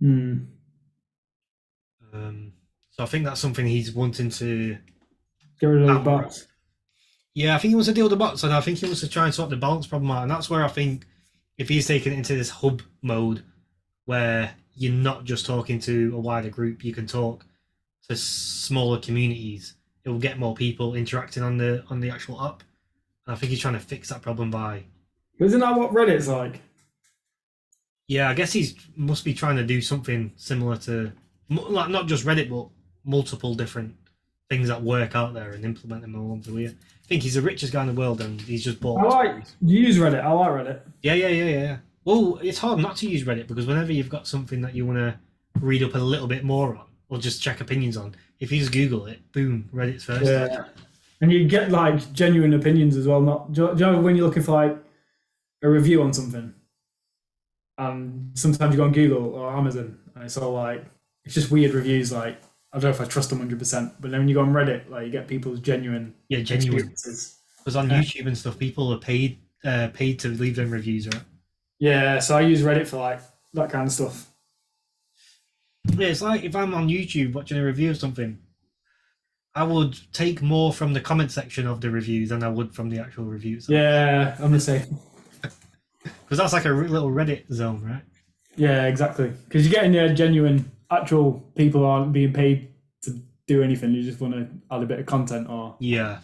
[0.00, 0.38] Hmm.
[2.12, 2.52] Um,
[2.90, 4.76] so I think that's something he's wanting to.
[5.60, 6.46] Get rid of those bots.
[7.36, 9.00] Yeah, I think he wants to deal with the bots, and I think he wants
[9.00, 10.22] to try and sort the balance problem out.
[10.22, 11.04] And that's where I think
[11.58, 13.44] if he's taken it into this hub mode,
[14.06, 17.44] where you're not just talking to a wider group, you can talk
[18.08, 19.74] to smaller communities.
[20.02, 22.62] It will get more people interacting on the on the actual app.
[23.26, 24.84] And I think he's trying to fix that problem by.
[25.38, 26.62] Isn't that what Reddit's like?
[28.08, 31.12] Yeah, I guess he's must be trying to do something similar to,
[31.50, 32.68] like not just Reddit, but
[33.04, 33.94] multiple different
[34.48, 36.70] things that work out there and implement them all onto here.
[36.70, 39.00] I think he's the richest guy in the world, and he's just bought.
[39.00, 39.44] I like.
[39.60, 40.22] You use Reddit?
[40.22, 40.80] I like Reddit.
[41.02, 41.76] Yeah, yeah, yeah, yeah, yeah.
[42.04, 44.98] Well, it's hard not to use Reddit because whenever you've got something that you want
[44.98, 45.18] to
[45.60, 48.72] read up a little bit more on or just check opinions on, if you just
[48.72, 50.24] Google it, boom, Reddit's first.
[50.24, 50.66] Yeah.
[51.20, 53.20] And you get like genuine opinions as well.
[53.22, 54.76] Not do you, do you know when you're looking for like
[55.62, 56.52] a review on something,
[57.78, 60.84] and sometimes you go on Google or Amazon, and it's all like
[61.24, 62.12] it's just weird reviews.
[62.12, 62.38] Like
[62.76, 64.52] I don't know if I trust them hundred percent, but then when you go on
[64.52, 66.74] Reddit, like you get people's genuine Yeah, genuine.
[66.90, 67.38] experiences.
[67.58, 68.00] Because on Yeah.
[68.02, 71.22] YouTube and stuff, people are paid uh, paid to leave them reviews, right?
[71.78, 73.20] Yeah, so I use Reddit for like
[73.54, 74.30] that kind of stuff.
[75.96, 78.38] Yeah, it's like if I'm on YouTube watching a review of something,
[79.54, 82.90] I would take more from the comment section of the review than I would from
[82.90, 83.68] the actual reviews.
[83.70, 84.98] Yeah, I'm the same.
[86.02, 88.02] Because that's like a little Reddit zone, right?
[88.56, 89.28] Yeah, exactly.
[89.46, 92.68] Because you're getting uh, genuine, actual people aren't being paid
[93.02, 93.92] to do anything.
[93.92, 96.18] You just want to add a bit of content or Yeah.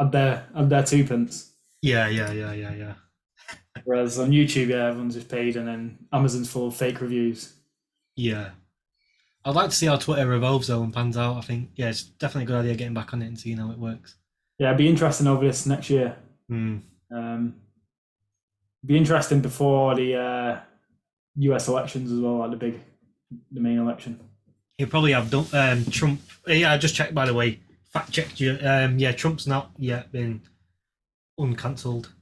[0.00, 1.52] add their add their two pence.
[1.82, 2.94] Yeah, yeah, yeah, yeah, yeah.
[3.84, 7.52] Whereas on YouTube, yeah, everyone's just paid, and then Amazon's full of fake reviews.
[8.16, 8.50] Yeah.
[9.44, 11.36] I'd like to see how Twitter evolves though and pans out.
[11.36, 13.70] I think, yeah, it's definitely a good idea getting back on it and seeing how
[13.70, 14.14] it works.
[14.58, 16.16] Yeah, it'd be interesting over this next year.
[16.48, 16.78] Hmm.
[17.10, 17.54] Um,
[18.86, 20.60] be interesting before the uh,
[21.36, 21.68] U.S.
[21.68, 22.80] elections as well, like the big,
[23.52, 24.20] the main election.
[24.78, 26.20] He'll probably have done, um, Trump.
[26.46, 27.60] Yeah, I just checked by the way.
[27.92, 28.58] Fact checked you.
[28.60, 30.40] Um, yeah, Trump's not yet been
[31.38, 32.12] uncancelled.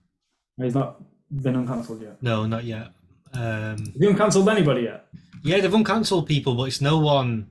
[0.61, 2.23] He's not been uncancelled yet.
[2.23, 2.89] No, not yet.
[3.33, 5.07] Um, Have you uncancelled anybody yet?
[5.43, 7.49] yeah, they've uncancelled people, but it's no one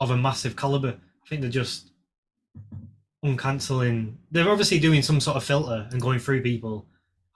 [0.00, 0.96] of a massive caliber.
[1.24, 1.90] I think they're just
[3.24, 4.14] uncancelling.
[4.30, 6.86] They're obviously doing some sort of filter and going through people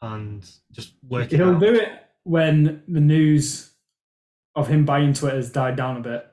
[0.01, 1.39] and just working.
[1.39, 1.61] He'll out.
[1.61, 1.89] do it
[2.25, 3.71] when the news
[4.57, 6.27] of him buying Twitter has died down a bit,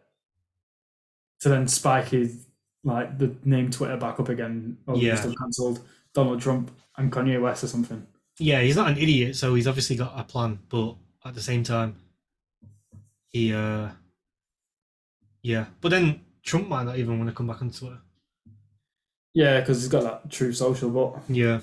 [1.41, 2.47] to then spike his
[2.83, 4.77] like the name Twitter back up again.
[4.87, 5.15] Or Yeah.
[5.15, 8.05] still cancelled Donald Trump and Kanye West or something.
[8.39, 10.59] Yeah, he's not an idiot, so he's obviously got a plan.
[10.69, 11.95] But at the same time,
[13.27, 13.89] he, uh,
[15.43, 15.65] yeah.
[15.79, 17.99] But then Trump might not even want to come back on Twitter.
[19.33, 21.61] Yeah, because he's got that Truth Social, but Yeah,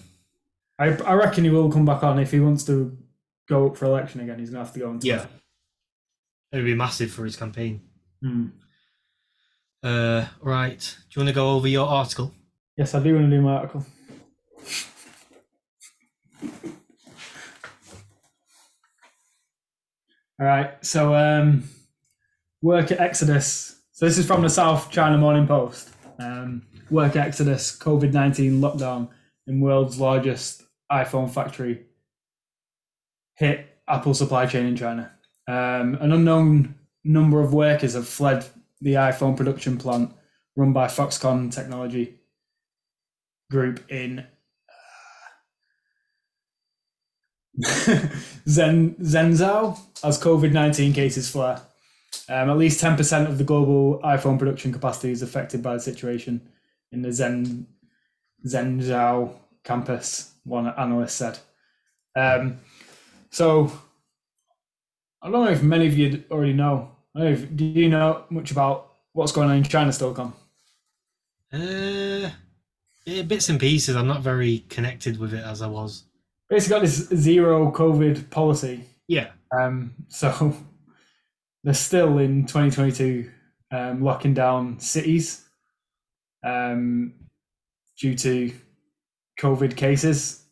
[0.79, 2.97] I I reckon he will come back on if he wants to
[3.49, 4.39] go up for election again.
[4.39, 5.01] He's gonna have to go on.
[5.01, 5.17] Twitter.
[5.17, 5.27] Yeah.
[6.53, 7.83] It would be massive for his campaign.
[8.23, 8.47] Hmm.
[9.83, 10.79] Uh, right.
[10.79, 12.33] Do you want to go over your article?
[12.77, 13.85] Yes, I do want to do my article.
[20.41, 21.65] All right, so um,
[22.63, 23.81] work at Exodus.
[23.91, 25.91] So this is from the South China Morning Post.
[26.21, 29.09] Um, work at Exodus, COVID 19 lockdown
[29.49, 31.87] in world's largest iPhone factory
[33.35, 35.11] hit Apple supply chain in China.
[35.49, 38.45] Um, an unknown number of workers have fled
[38.83, 40.13] the iPhone production plant
[40.55, 42.21] run by Foxconn Technology
[43.51, 44.27] Group in
[48.47, 51.63] Zen Zhengzhou as COVID nineteen cases flare.
[52.29, 55.81] Um, at least ten percent of the global iPhone production capacity is affected by the
[55.81, 56.47] situation
[56.93, 57.67] in the Zen
[59.65, 60.35] campus.
[60.45, 61.39] One analyst said.
[62.15, 62.59] Um,
[63.31, 63.73] so
[65.23, 66.91] I don't know if many of you already know.
[67.15, 70.15] I don't know if, do you know much about what's going on in China still,
[70.15, 70.33] Con?
[71.53, 72.31] Uh,
[73.05, 73.97] yeah, bits and pieces.
[73.97, 76.05] I'm not very connected with it as I was.
[76.49, 78.85] Basically, got this zero COVID policy.
[79.09, 79.31] Yeah.
[79.59, 80.57] Um, so
[81.65, 83.31] they're still in 2022
[83.71, 85.45] um, locking down cities
[86.45, 87.15] um,
[87.99, 88.53] due to
[89.41, 90.45] COVID cases,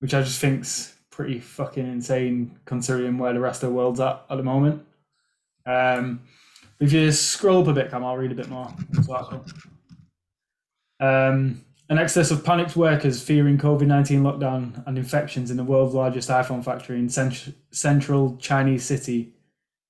[0.00, 4.22] which I just think's pretty fucking insane considering where the rest of the world's at
[4.28, 4.84] at the moment.
[5.64, 6.22] Um,
[6.80, 8.74] if you scroll up a bit, Cam, I'll read a bit more.
[10.98, 15.94] Um, an excess of panicked workers fearing COVID 19 lockdown and infections in the world's
[15.94, 19.34] largest iPhone factory in cent- central Chinese city,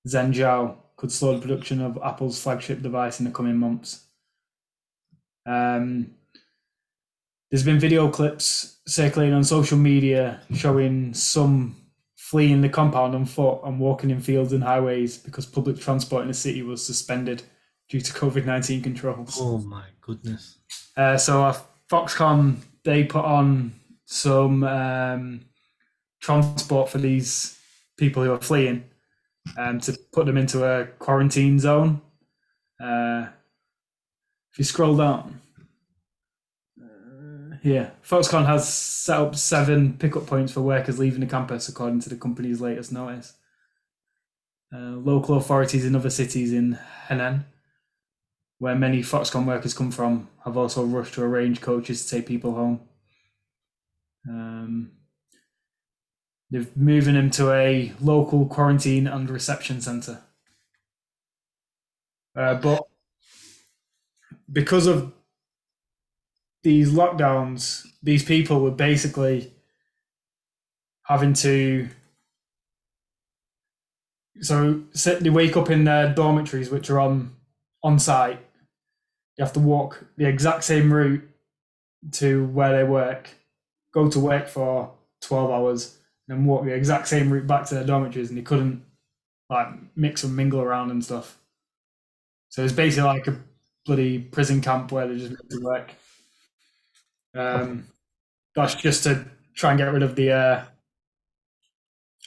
[0.07, 4.05] Zhengzhou, could slow the production of Apple's flagship device in the coming months.
[5.47, 6.11] Um,
[7.51, 11.77] there's been video clips circulating on social media showing some
[12.17, 16.29] fleeing the compound on foot and walking in fields and highways because public transport in
[16.29, 17.43] the city was suspended
[17.89, 19.39] due to COVID 19 controls.
[19.41, 20.59] Oh my goodness.
[20.97, 21.57] Uh, so uh,
[21.91, 23.73] Foxconn they put on
[24.05, 25.41] some um,
[26.21, 27.59] transport for these
[27.97, 28.85] people who are fleeing
[29.57, 32.01] um, to put them into a quarantine zone.
[32.83, 33.27] Uh,
[34.53, 35.41] if you scroll down,
[37.65, 42.09] yeah, Foxconn has set up seven pickup points for workers leaving the campus, according to
[42.09, 43.33] the company's latest notice.
[44.73, 47.45] Uh, local authorities in other cities in Henan
[48.59, 52.55] where many Foxconn workers come from, have also rushed to arrange coaches to take people
[52.55, 52.81] home.
[54.29, 54.93] Um,
[56.51, 60.23] they're moving them to a local quarantine and reception centre.
[62.37, 62.87] Uh, but
[64.51, 65.13] because of
[66.65, 69.53] these lockdowns, these people were basically
[71.05, 71.89] having to.
[74.41, 74.83] So
[75.21, 77.37] they wake up in their dormitories, which are on
[77.83, 78.41] on site.
[79.39, 81.29] You have to walk the exact same route
[82.13, 83.31] to where they work,
[83.93, 84.93] go to work for
[85.23, 85.99] 12 hours,
[86.29, 88.85] and then walk the exact same route back to their dormitories, and they couldn't
[89.51, 91.39] like mix and mingle around and stuff.
[92.49, 93.41] So it's basically like a
[93.85, 95.95] bloody prison camp where they just meant to work.
[97.35, 97.87] Um,
[98.55, 99.25] that's just to
[99.55, 100.65] try and get rid of the, uh,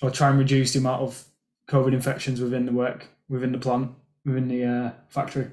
[0.01, 1.23] or try and reduce the amount of
[1.69, 3.91] COVID infections within the work, within the plant
[4.27, 5.47] within the uh, factory.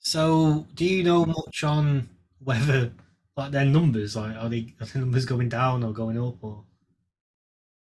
[0.00, 2.08] So, do you know much on
[2.42, 2.92] whether
[3.36, 6.64] like their numbers, like are they are the numbers going down or going up or?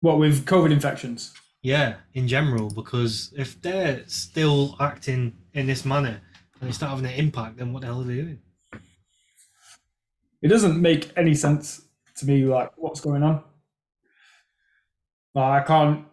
[0.01, 1.35] What with COVID infections?
[1.63, 6.23] Yeah, in general, because if they're still acting in this manner
[6.61, 8.39] and they start having an impact, then what the hell are they doing?
[10.43, 11.83] It doesn't make any sense
[12.17, 13.43] to me, like what's going on.
[15.35, 16.05] Like, I can't.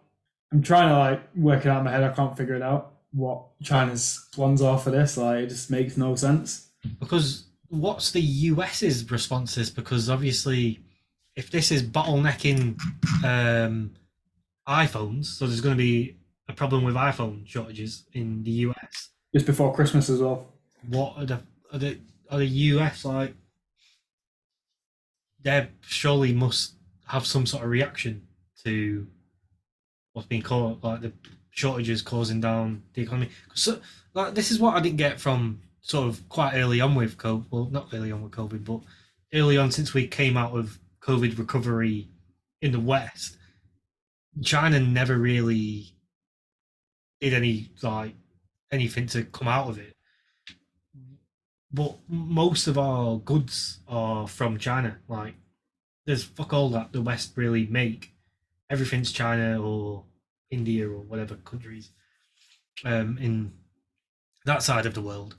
[0.52, 2.04] I'm trying to like work it out in my head.
[2.04, 5.16] I can't figure it out what China's plans are for this.
[5.16, 6.70] Like, it just makes no sense.
[7.00, 9.70] Because what's the US's responses?
[9.70, 10.80] Because obviously,
[11.36, 12.78] if this is bottlenecking
[13.24, 13.92] um,
[14.66, 16.16] iPhones, so there's going to be
[16.48, 19.10] a problem with iPhone shortages in the US.
[19.34, 20.46] Just before Christmas as well.
[20.88, 21.40] What are the
[21.72, 21.98] are the
[22.30, 23.34] are the US like?
[25.48, 26.74] They surely must
[27.06, 28.26] have some sort of reaction
[28.64, 29.06] to
[30.12, 31.12] what's being called like the
[31.48, 33.30] shortages causing down the economy.
[33.54, 33.80] So,
[34.12, 37.46] like, this is what I didn't get from sort of quite early on with COVID.
[37.50, 38.80] Well, not early on with COVID, but
[39.32, 42.10] early on since we came out of COVID recovery
[42.60, 43.38] in the West.
[44.42, 45.94] China never really
[47.22, 48.14] did any like
[48.70, 49.94] anything to come out of it.
[51.72, 54.98] But most of our goods are from China.
[55.06, 55.34] Like,
[56.06, 58.12] there's fuck all that the West really make.
[58.70, 60.04] Everything's China or
[60.50, 61.90] India or whatever countries
[62.84, 63.52] um, in
[64.46, 65.36] that side of the world.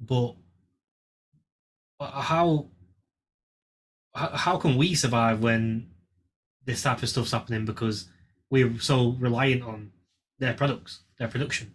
[0.00, 0.36] But
[2.00, 2.68] how
[4.14, 5.90] how can we survive when
[6.64, 8.08] this type of stuff's happening because
[8.50, 9.92] we're so reliant on
[10.38, 11.74] their products, their production?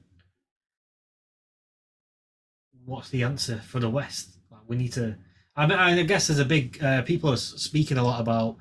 [2.86, 4.36] What's the answer for the West?
[4.68, 5.16] we need to.
[5.56, 8.58] I mean, I guess there's a big uh, people are speaking a lot about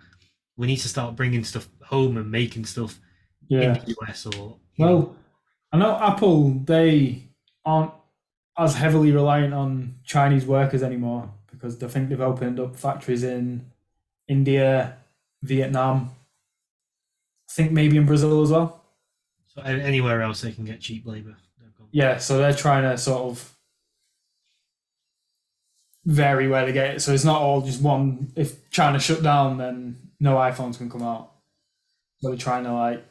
[0.56, 3.00] we need to start bringing stuff home and making stuff
[3.48, 3.62] yeah.
[3.62, 5.16] in the US or well, know.
[5.72, 7.22] I know Apple they
[7.64, 7.92] aren't
[8.56, 13.64] as heavily reliant on Chinese workers anymore because they think they've opened up factories in
[14.28, 14.96] India,
[15.42, 16.10] Vietnam,
[17.48, 18.80] I think maybe in Brazil as well.
[19.46, 21.36] So anywhere else they can get cheap labor.
[21.90, 23.53] Yeah, so they're trying to sort of
[26.04, 27.00] vary where they get it.
[27.02, 28.32] So it's not all just one.
[28.36, 31.30] If China shut down, then no iPhones can come out.
[32.18, 33.04] So they're trying to like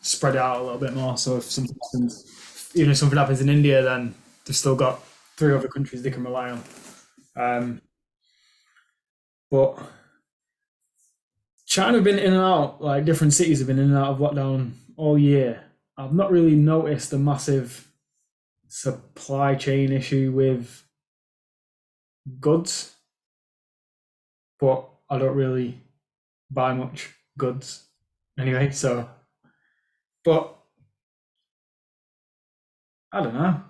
[0.00, 1.16] spread it out a little bit more.
[1.16, 4.14] So if something happens, even if something happens in India, then
[4.44, 5.02] they've still got
[5.36, 6.62] three other countries they can rely on.
[7.36, 7.82] Um,
[9.50, 9.78] but
[11.66, 14.18] China have been in and out, like different cities have been in and out of
[14.18, 15.62] lockdown all year.
[15.96, 17.88] I've not really noticed a massive
[18.68, 20.84] supply chain issue with
[22.40, 22.94] goods,
[24.60, 25.80] but I don't really
[26.50, 27.84] buy much goods
[28.38, 28.70] anyway.
[28.70, 29.08] So,
[30.24, 30.56] but
[33.12, 33.62] I don't know.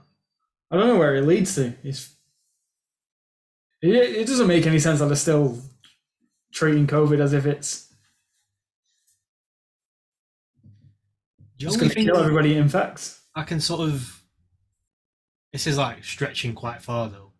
[0.70, 1.74] I don't know where it leads to.
[1.82, 2.14] It's
[3.82, 5.58] it, it doesn't make any sense that they're still
[6.52, 7.92] treating COVID as if it's
[11.56, 13.20] just going to kill everybody it infects.
[13.34, 14.22] I can sort of.
[15.52, 17.31] This is like stretching quite far though.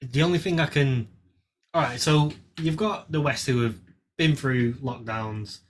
[0.00, 1.08] The only thing I can.
[1.74, 3.78] All right, so you've got the West who have
[4.16, 5.60] been through lockdowns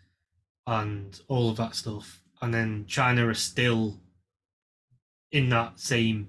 [0.67, 3.99] and all of that stuff, and then China are still
[5.33, 6.29] in that same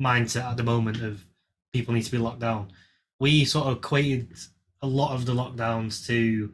[0.00, 1.24] mindset at the moment of
[1.72, 2.72] people need to be locked down.
[3.18, 4.34] We sort of equated
[4.82, 6.52] a lot of the lockdowns to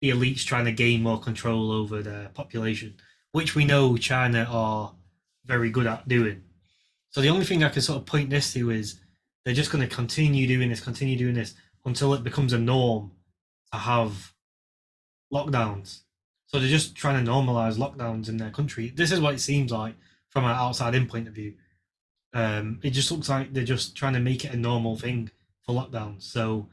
[0.00, 2.94] the elites trying to gain more control over their population,
[3.32, 4.94] which we know China are
[5.44, 6.42] very good at doing.
[7.10, 9.00] So the only thing I can sort of point this to is
[9.44, 13.12] they're just going to continue doing this, continue doing this until it becomes a norm
[13.72, 14.32] to have
[15.32, 16.00] lockdowns.
[16.46, 18.92] So they're just trying to normalize lockdowns in their country.
[18.94, 19.94] This is what it seems like
[20.30, 21.54] from an outside in point of view.
[22.34, 25.30] Um, it just looks like they're just trying to make it a normal thing
[25.62, 26.22] for lockdowns.
[26.22, 26.68] So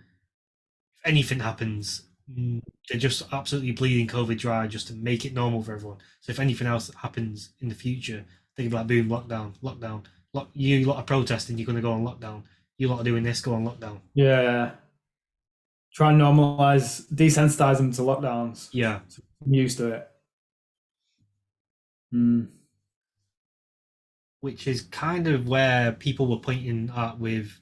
[0.97, 5.63] if anything happens, mm, they're just absolutely bleeding COVID dry just to make it normal
[5.63, 5.97] for everyone.
[6.21, 8.25] So if anything else happens in the future,
[8.63, 10.03] can be like, boom, lockdown, lockdown.
[10.33, 12.43] Lock, you lot are protesting, you're going to go on lockdown.
[12.79, 13.99] You lot are doing this, go on lockdown.
[14.15, 14.71] Yeah.
[15.93, 18.69] Try and normalize, desensitize them to lockdowns.
[18.71, 19.01] Yeah.
[19.45, 20.07] I'm used to it.
[22.11, 22.47] Mm.
[24.41, 27.59] which is kind of where people were pointing at with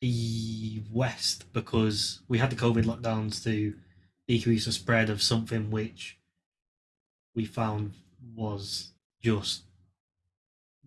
[0.00, 3.74] the West because we had the COVID lockdowns to
[4.28, 6.18] decrease the spread of something which
[7.34, 7.94] we found
[8.36, 9.62] was just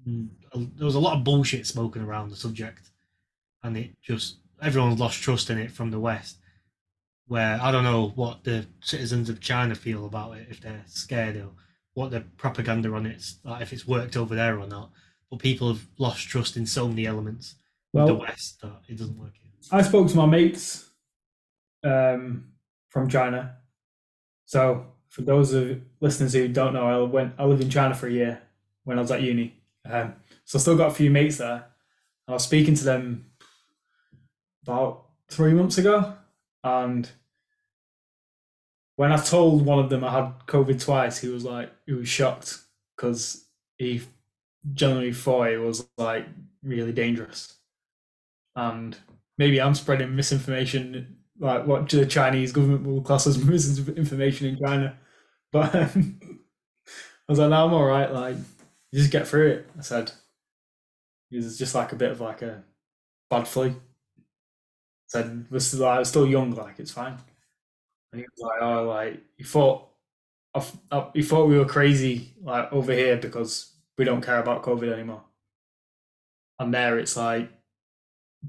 [0.08, 2.92] mm, there was a lot of bullshit spoken around the subject,
[3.64, 6.38] and it just everyone's lost trust in it from the West.
[7.28, 11.36] Where I don't know what the citizens of China feel about it if they're scared
[11.36, 11.50] or
[11.94, 14.92] what the propaganda on it's like if it's worked over there or not.
[15.30, 17.56] But people have lost trust in so many elements
[17.94, 19.34] of the West that it doesn't work.
[19.34, 19.52] Here.
[19.72, 20.90] I spoke to my mates
[21.84, 22.52] um,
[22.90, 23.58] from China.
[24.46, 27.34] So, for those of listeners who don't know, I went.
[27.38, 28.42] I lived in China for a year
[28.84, 29.54] when I was at uni.
[29.90, 31.66] Um, so, I still got a few mates there.
[32.28, 33.27] I was speaking to them
[34.68, 36.14] about three months ago,
[36.64, 37.10] and
[38.96, 42.10] when I told one of them I had COVID twice, he was like, he was
[42.10, 42.58] shocked
[42.96, 43.46] because
[43.78, 44.02] he
[44.74, 46.26] generally thought it was like
[46.64, 47.58] really dangerous
[48.58, 48.98] and
[49.38, 54.98] maybe I'm spreading misinformation, like what the Chinese government will class as misinformation in China.
[55.52, 56.20] But um,
[57.30, 58.12] I was like, no, I'm all right.
[58.12, 58.36] Like,
[58.92, 59.70] you just get through it.
[59.78, 60.12] I said,
[61.30, 62.64] it's just like a bit of like a
[63.30, 63.76] bad flu.
[65.16, 67.18] I said, we're still, like, we're still young, like it's fine.
[68.12, 69.90] And he was like, oh, like he thought,
[70.54, 74.64] I, I- he thought we were crazy, like over here because we don't care about
[74.64, 75.24] COVID anymore.
[76.60, 77.50] And there, it's like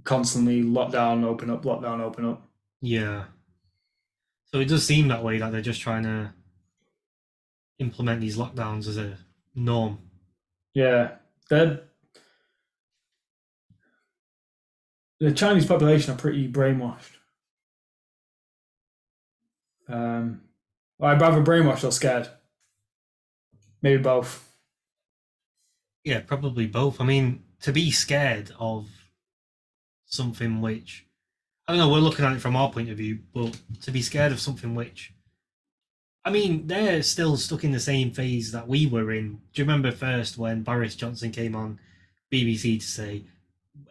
[0.05, 2.43] constantly lockdown, open up, lockdown, open up.
[2.81, 3.25] Yeah.
[4.47, 6.33] So it does seem that way that they're just trying to
[7.79, 9.17] implement these lockdowns as a
[9.55, 9.99] norm.
[10.75, 11.17] Yeah,
[11.51, 11.83] they're
[15.21, 17.17] the Chinese population are pretty brainwashed.
[19.89, 20.43] Um,
[21.01, 22.29] I'd rather brainwashed or scared.
[23.83, 24.45] Maybe both.
[26.05, 27.01] Yeah, probably both.
[27.01, 28.89] I mean, to be scared of
[30.07, 31.07] something which
[31.67, 34.01] I don't know, we're looking at it from our point of view, but to be
[34.03, 35.13] scared of something which
[36.25, 39.41] I mean, they're still stuck in the same phase that we were in.
[39.53, 41.79] Do you remember first when Boris Johnson came on
[42.33, 43.25] BBC to say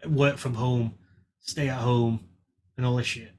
[0.07, 0.95] work from home,
[1.47, 2.19] stay at home,
[2.75, 3.31] and all this shit?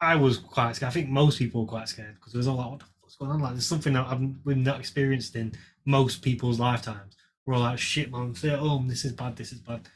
[0.00, 0.90] I was quite scared.
[0.90, 3.16] I think most people were quite scared because there was all like, what the fuck's
[3.16, 3.40] going on?
[3.40, 5.52] Like, there's something that I've, we've not experienced in
[5.84, 7.16] most people's lifetimes.
[7.44, 8.88] We're all like, shit, man, stay at home.
[8.88, 9.36] This is bad.
[9.36, 9.88] This is bad.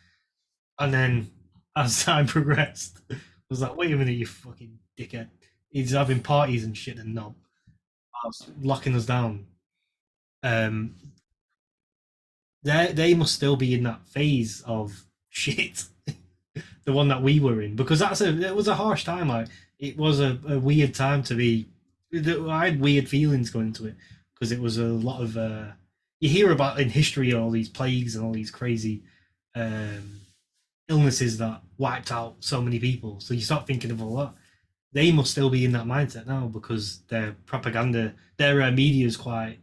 [0.78, 1.30] And then
[1.76, 3.16] as time progressed, I
[3.48, 5.28] was like, wait a minute, you fucking dickhead.
[5.68, 7.34] He's having parties and shit and knob.
[8.60, 9.46] Locking us down.
[10.42, 10.94] Um,
[12.62, 15.84] they they must still be in that phase of shit,
[16.84, 19.28] the one that we were in, because that's a it was a harsh time.
[19.28, 19.48] Like
[19.78, 21.68] it was a, a weird time to be.
[22.12, 23.94] I had weird feelings going into it
[24.34, 25.36] because it was a lot of.
[25.36, 25.66] Uh,
[26.20, 29.02] you hear about in history all these plagues and all these crazy
[29.54, 30.20] um,
[30.88, 33.20] illnesses that wiped out so many people.
[33.20, 34.34] So you start thinking of all that.
[34.92, 39.16] They must still be in that mindset now because their propaganda, their uh, media is
[39.16, 39.58] quite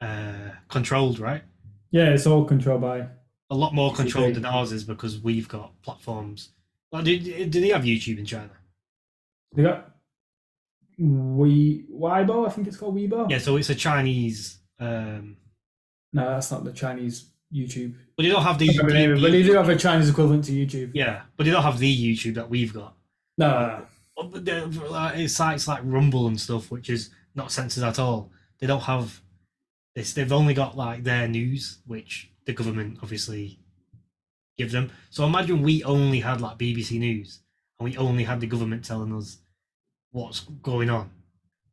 [0.00, 1.42] uh, controlled, right?
[1.90, 3.08] Yeah, it's all controlled by.
[3.50, 6.50] A lot more controlled than ours is because we've got platforms.
[6.92, 8.50] Like, do, do they have YouTube in China?
[9.54, 9.90] They got
[10.98, 13.30] we Weibo, I think it's called Weibo.
[13.30, 14.58] Yeah, so it's a Chinese.
[14.80, 15.36] Um,
[16.12, 17.94] No, that's not the Chinese YouTube.
[18.16, 18.68] but they don't have the.
[18.68, 20.90] I can't remember, the- but they do have a Chinese equivalent to YouTube.
[20.94, 22.94] yeah, but they don't have the YouTube that we've got.
[23.38, 24.28] No, no, no.
[24.30, 28.30] But the- like, it's sites like Rumble and stuff, which is not censored at all.
[28.58, 29.20] They don't have
[29.94, 30.12] this.
[30.12, 33.60] They've only got like their news, which the government obviously
[34.56, 34.90] give them.
[35.10, 37.40] So imagine we only had like BBC News
[37.78, 39.36] and we only had the government telling us
[40.12, 41.10] what's going on.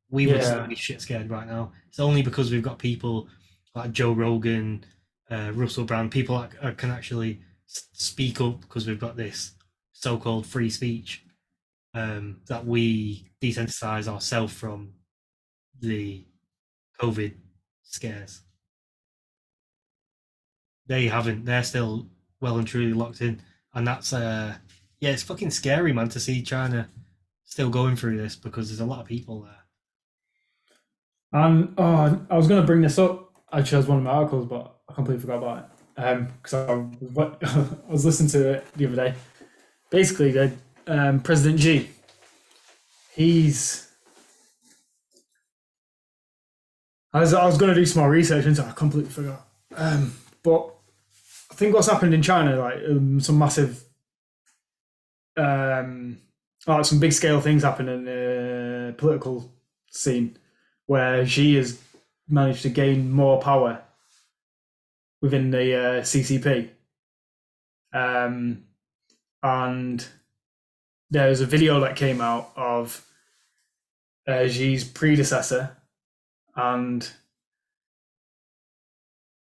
[0.10, 1.72] We would still be shit scared right now.
[1.88, 3.30] It's only because we've got people
[3.74, 4.84] like Joe Rogan,
[5.32, 9.54] uh, Russell Brand, people that uh, can actually speak up because we've got this
[9.94, 11.24] so-called free speech
[11.94, 14.92] um, that we desensitize ourselves from
[15.80, 16.26] the
[17.00, 17.34] COVID
[17.84, 18.42] scares.
[20.88, 21.46] They haven't.
[21.46, 22.08] They're still
[22.42, 23.42] well and truly locked in,
[23.74, 24.56] and that's uh,
[25.00, 26.90] yeah, it's fucking scary, man, to see China
[27.44, 29.66] still going through this because there's a lot of people there.
[31.42, 34.46] And oh, I was going to bring this up actually as one of my articles,
[34.46, 35.66] but I completely forgot about it.
[35.98, 39.14] Um, because I, what, I was listening to it the other day.
[39.90, 40.52] Basically, the
[40.88, 41.90] um, President G,
[43.14, 43.90] he's.
[47.14, 48.68] I was, I was going to do some more research into it.
[48.68, 49.48] I completely forgot.
[49.76, 50.14] Um,
[50.44, 50.75] but
[51.56, 53.82] I think what's happened in China, like um, some massive,
[55.38, 56.18] um,
[56.68, 59.50] like some big scale things happen in the political
[59.90, 60.38] scene
[60.86, 61.82] where Xi has
[62.28, 63.82] managed to gain more power
[65.22, 66.72] within the uh, CCP.
[67.94, 68.66] Um,
[69.42, 70.06] and
[71.10, 73.08] there was a video that came out of
[74.28, 75.78] uh, Xi's predecessor,
[76.54, 77.10] and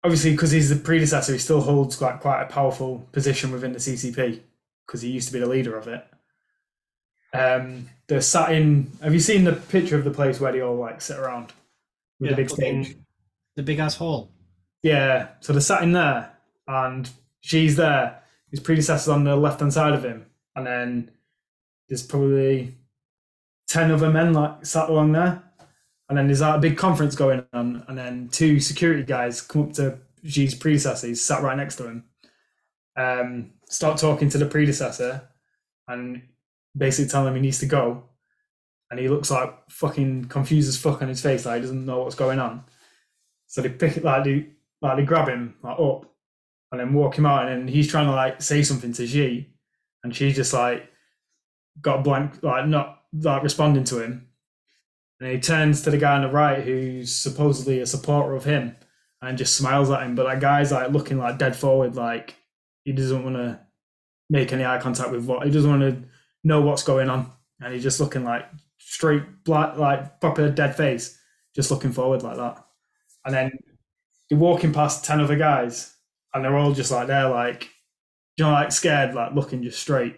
[0.05, 3.79] obviously because he's the predecessor, he still holds quite quite a powerful position within the
[3.79, 4.41] CCP
[4.87, 6.07] because he used to be the leader of it.
[7.33, 8.93] Um, they're sat in.
[9.03, 11.53] Have you seen the picture of the place where they all like sit around
[12.21, 12.97] with the big stage?
[13.57, 14.31] the big ass hall.
[14.83, 16.31] Yeah, so they're sat in there,
[16.69, 17.09] and
[17.43, 18.21] Xi's there.
[18.51, 21.11] His predecessor's on the left hand side of him, and then
[21.89, 22.75] there's probably
[23.67, 25.43] ten other men like sat along there,
[26.09, 29.63] and then there's like a big conference going on, and then two security guys come
[29.63, 31.09] up to Xi's predecessor.
[31.09, 32.05] He's sat right next to him.
[32.97, 35.29] Um, start talking to the predecessor,
[35.89, 36.23] and
[36.77, 38.05] basically telling him he needs to go,
[38.91, 42.01] and he looks like fucking confused as fuck on his face, like he doesn't know
[42.01, 42.65] what's going on.
[43.47, 44.49] So they pick it like they
[44.83, 46.11] like they grab him like up
[46.71, 49.49] and then walk him out and he's trying to like say something to Xi
[50.03, 50.91] and Xi's just like
[51.81, 54.29] got blank like not like responding to him.
[55.25, 58.77] And he turns to the guy on the right who's supposedly a supporter of him
[59.23, 60.15] and just smiles at him.
[60.15, 62.37] But that guy's like looking like dead forward, like
[62.85, 63.59] he doesn't want to
[64.29, 66.09] make any eye contact with what he doesn't want to
[66.45, 67.33] know what's going on.
[67.61, 68.47] And he's just looking like
[68.79, 71.19] straight black like proper dead face,
[71.57, 72.63] just looking forward like that
[73.25, 73.51] and then
[74.29, 75.95] you're walking past 10 other guys
[76.35, 77.71] and they're all just like they're like
[78.37, 80.17] you know like scared like looking just straight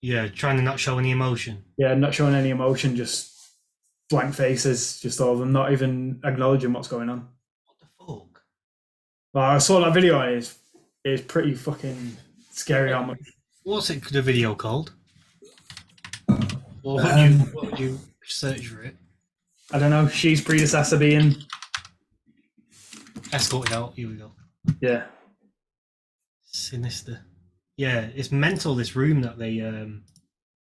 [0.00, 1.64] Yeah, trying to not show any emotion.
[1.76, 3.34] yeah not showing any emotion just
[4.10, 7.28] blank faces just all of them not even acknowledging what's going on
[7.66, 8.42] What the fuck?
[9.34, 10.58] well, i saw that video and it's
[11.04, 12.16] it's pretty fucking
[12.50, 13.18] scary how much
[13.64, 14.02] What's it?
[14.10, 14.92] The video called?
[16.80, 17.10] What would you?
[17.10, 18.96] Um, What would you search for it?
[19.72, 21.36] i don't know Xi's predecessor being
[23.32, 23.92] Escorted out.
[23.94, 24.32] Here we go.
[24.80, 25.04] yeah
[26.44, 27.20] Sinister.
[27.76, 28.74] Yeah, it's mental.
[28.74, 30.02] This room that they um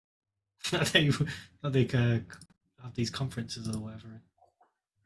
[0.71, 1.11] that they
[1.63, 2.21] that they uh,
[2.87, 4.23] have these conferences or whatever.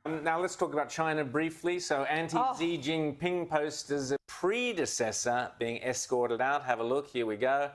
[0.07, 1.79] Um, Now let's talk about China briefly.
[1.81, 6.65] So anti-Xi Jinping posters, predecessor being escorted out.
[6.65, 7.09] Have a look.
[7.09, 7.71] Here we go.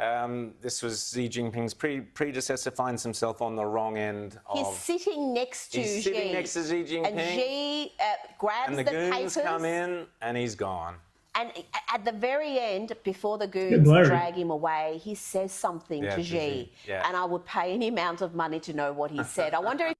[0.00, 5.32] Um, this was Xi Jinping's pre- predecessor finds himself on the wrong end He's sitting
[5.32, 6.02] next to He's Xi.
[6.02, 7.06] sitting next to Xi Jinping.
[7.06, 8.04] And Xi uh,
[8.38, 9.38] grabs and the, the, goons papers.
[9.44, 10.96] come in, and he's gone.
[11.34, 11.50] And
[11.92, 16.10] at the very end, before the bit goons drag him away, he says something Yeah,
[16.10, 16.38] to to Xi.
[16.38, 17.06] Xi, yeah.
[17.06, 19.54] And I would pay any amount of money to know what he said.
[19.54, 19.96] I wonder if,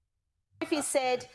[0.60, 1.26] if he said,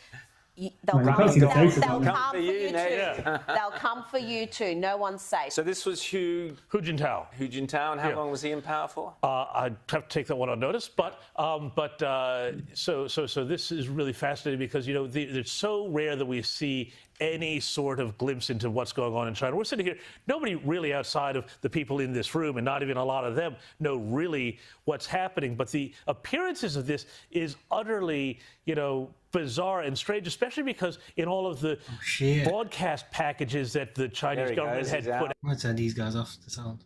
[0.58, 2.74] "You- they'll, Man, come, can't see the they'll, they'll on come for you, too.
[2.74, 3.24] Nate.
[3.48, 4.74] they'll come for you too.
[4.76, 5.54] No one's safe.
[5.54, 7.32] So this was Hu Hu Jintao.
[7.36, 8.16] Hu Jintao, and how Yeah.
[8.16, 9.14] long was he in power for?
[9.24, 13.28] Uh, I'd have to take that one on notice, but um, but uh, so so
[13.28, 16.92] so this is really fascinating because you know the, it's so rare that we see
[17.20, 19.56] any sort of glimpse into what's going on in China.
[19.56, 19.98] We're sitting here,
[20.28, 23.34] nobody really outside of the people in this room, and not even a lot of
[23.36, 25.56] them know really what's happening.
[25.56, 31.28] But the appearances of this is utterly you know bizarre and strange, especially because in
[31.28, 32.48] all of the oh, shit.
[32.48, 35.34] broadcast packages that the Chinese government goes, had put out.
[35.44, 36.84] I'm gonna turn these guys off the sound.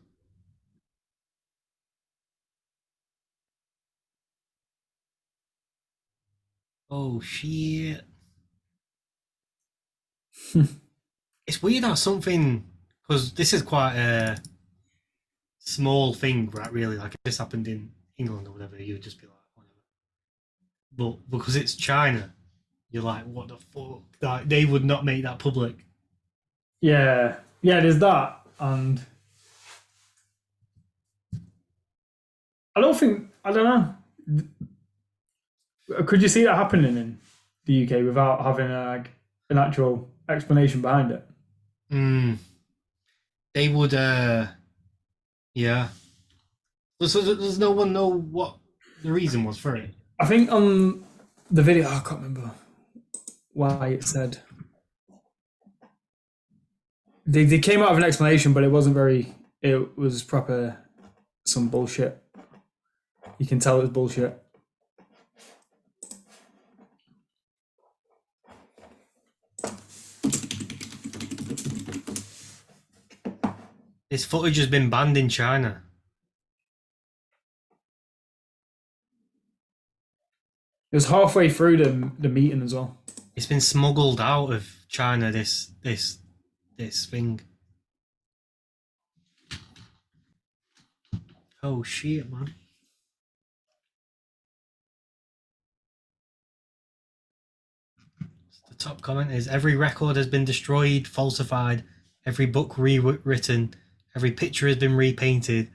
[6.90, 8.02] Oh shit!
[11.48, 12.66] it's weird how something
[13.08, 14.38] because this is quite a
[15.60, 16.72] small thing, right?
[16.72, 19.41] Really, like if this happened in England or whatever, you would just be like, whatever.
[21.02, 22.32] But because it's China,
[22.92, 24.04] you're like, what the fuck?
[24.22, 25.76] Like, they would not make that public.
[26.80, 27.80] Yeah, yeah.
[27.80, 29.02] There's that, and
[32.76, 33.96] I don't think I don't know.
[36.06, 37.20] Could you see that happening in
[37.66, 39.10] the UK without having like
[39.50, 41.28] an actual explanation behind it?
[41.92, 42.38] Mm.
[43.54, 44.48] They would, uh,
[45.54, 45.90] yeah.
[47.02, 48.58] So does no one know what
[49.04, 49.90] the reason was for it?
[50.22, 51.04] I think on
[51.50, 52.52] the video, I can't remember
[53.54, 54.38] why it said.
[57.26, 59.34] They, they came out of an explanation, but it wasn't very.
[59.64, 60.78] It was proper
[61.48, 62.22] some bullshit.
[63.40, 64.40] You can tell it was bullshit.
[74.12, 75.82] This footage has been banned in China.
[80.92, 82.98] It was halfway through the the meeting as well.
[83.36, 85.32] It's been smuggled out of China.
[85.32, 86.18] This this
[86.78, 87.40] this thing.
[91.64, 92.54] Oh shit, man!
[98.68, 101.86] The top comment is: Every record has been destroyed, falsified.
[102.26, 103.74] Every book rewritten.
[104.14, 105.70] Every picture has been repainted.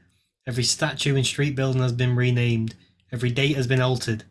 [0.46, 2.74] Every statue and street building has been renamed.
[3.10, 4.24] Every date has been altered.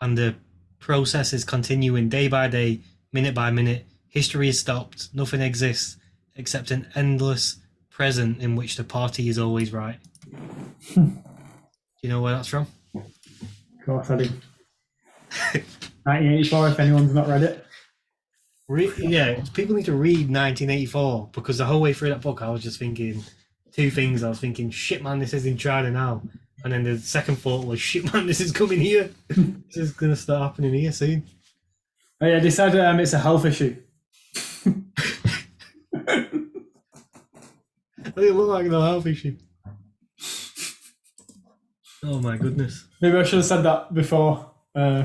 [0.00, 0.34] And the
[0.78, 2.80] process is continuing day by day,
[3.12, 3.86] minute by minute.
[4.08, 5.08] History is stopped.
[5.14, 5.96] Nothing exists
[6.36, 7.58] except an endless
[7.90, 9.98] present in which the party is always right.
[10.94, 11.12] do
[12.02, 12.66] you know where that's from?
[12.94, 14.30] Of course, I do.
[16.04, 17.66] 1984, if anyone's not read it.
[18.68, 22.48] Re- yeah, people need to read 1984 because the whole way through that book, I
[22.50, 23.22] was just thinking
[23.72, 24.22] two things.
[24.22, 26.22] I was thinking, shit, man, this is in China now.
[26.64, 29.10] And then the second thought was, shit, man, this is coming here.
[29.28, 31.24] this is going to start happening here soon.
[32.20, 33.76] Oh, yeah, said um, it's a health issue.
[38.16, 39.36] It look like a health issue?
[42.04, 42.86] Oh my goodness.
[43.00, 45.04] Maybe I should have said that before uh,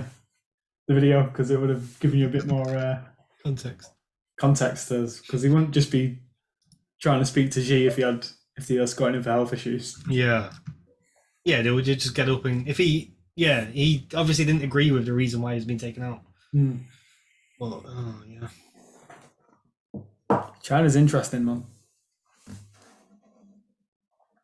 [0.88, 3.00] the video because it would have given you a bit more uh,
[3.44, 3.92] Context.
[4.40, 6.20] context because he wouldn't just be
[7.02, 8.26] trying to speak to G if he had
[8.58, 10.02] if he was got any health issues.
[10.10, 10.52] Yeah.
[11.46, 15.06] Yeah, they would just get up and if he, yeah, he obviously didn't agree with
[15.06, 16.22] the reason why he's been taken out.
[16.52, 16.78] Hmm.
[17.60, 18.48] Well, oh yeah.
[20.64, 21.64] China's interesting, man.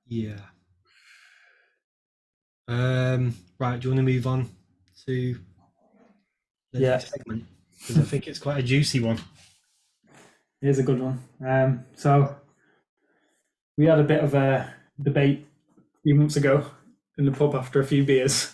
[0.08, 0.40] Yeah.
[2.68, 3.34] Um.
[3.58, 3.80] Right.
[3.80, 4.50] Do you want to move on
[5.08, 5.38] to
[6.72, 6.90] the Yeah.
[6.92, 7.46] next segment?
[7.80, 9.20] Because I think it's quite a juicy one.
[10.62, 11.20] Here's a good one.
[11.46, 12.36] Um, so
[13.78, 14.72] we had a bit of a
[15.02, 15.48] debate
[15.78, 16.66] a few months ago
[17.22, 18.52] in the pub after a few beers.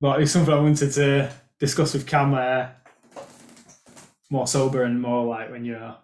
[0.00, 2.66] but it's something I wanted to discuss with Cam uh,
[4.30, 5.96] more sober and more like when you're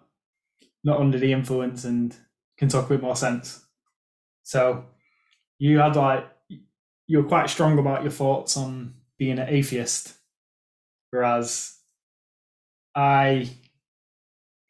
[0.83, 2.15] not under the influence and
[2.57, 3.63] can talk with more sense.
[4.43, 4.85] So
[5.59, 6.27] you had like
[7.05, 10.15] you were quite strong about your thoughts on being an atheist,
[11.11, 11.77] whereas
[12.95, 13.47] I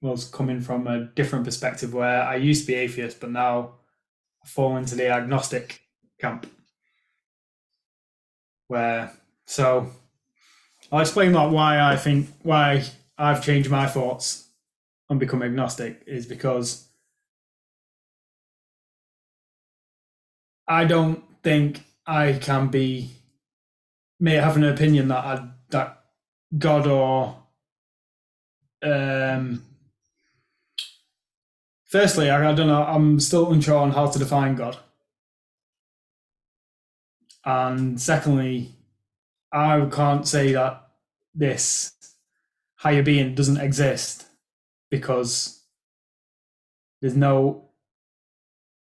[0.01, 3.75] was coming from a different perspective where I used to be atheist, but now
[4.43, 5.81] I fall into the agnostic
[6.21, 6.45] camp.
[8.67, 9.11] Where
[9.45, 9.91] so
[10.91, 12.83] I'll explain like why I think why
[13.17, 14.47] I've changed my thoughts
[15.09, 16.87] and become agnostic is because
[20.67, 23.11] I don't think I can be
[24.19, 26.03] may have an opinion that I, that
[26.57, 27.41] God or
[28.83, 29.63] um
[31.85, 34.77] firstly I, I don't know i'm still unsure on how to define god
[37.45, 38.71] and secondly
[39.51, 40.87] i can't say that
[41.33, 41.93] this
[42.75, 44.25] higher being doesn't exist
[44.89, 45.63] because
[47.01, 47.69] there's no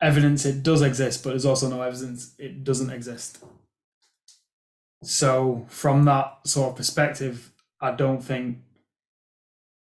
[0.02, 3.44] evidence it does exist but there's also no evidence it doesn't exist
[5.04, 8.58] so from that sort of perspective i don't think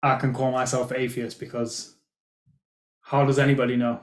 [0.03, 1.95] I can call myself atheist because
[3.01, 3.99] how does anybody know?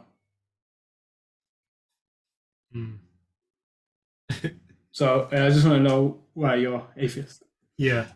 [2.72, 2.96] Hmm.
[4.98, 7.44] So uh, I just want to know why you're atheist.
[7.76, 8.06] Yeah.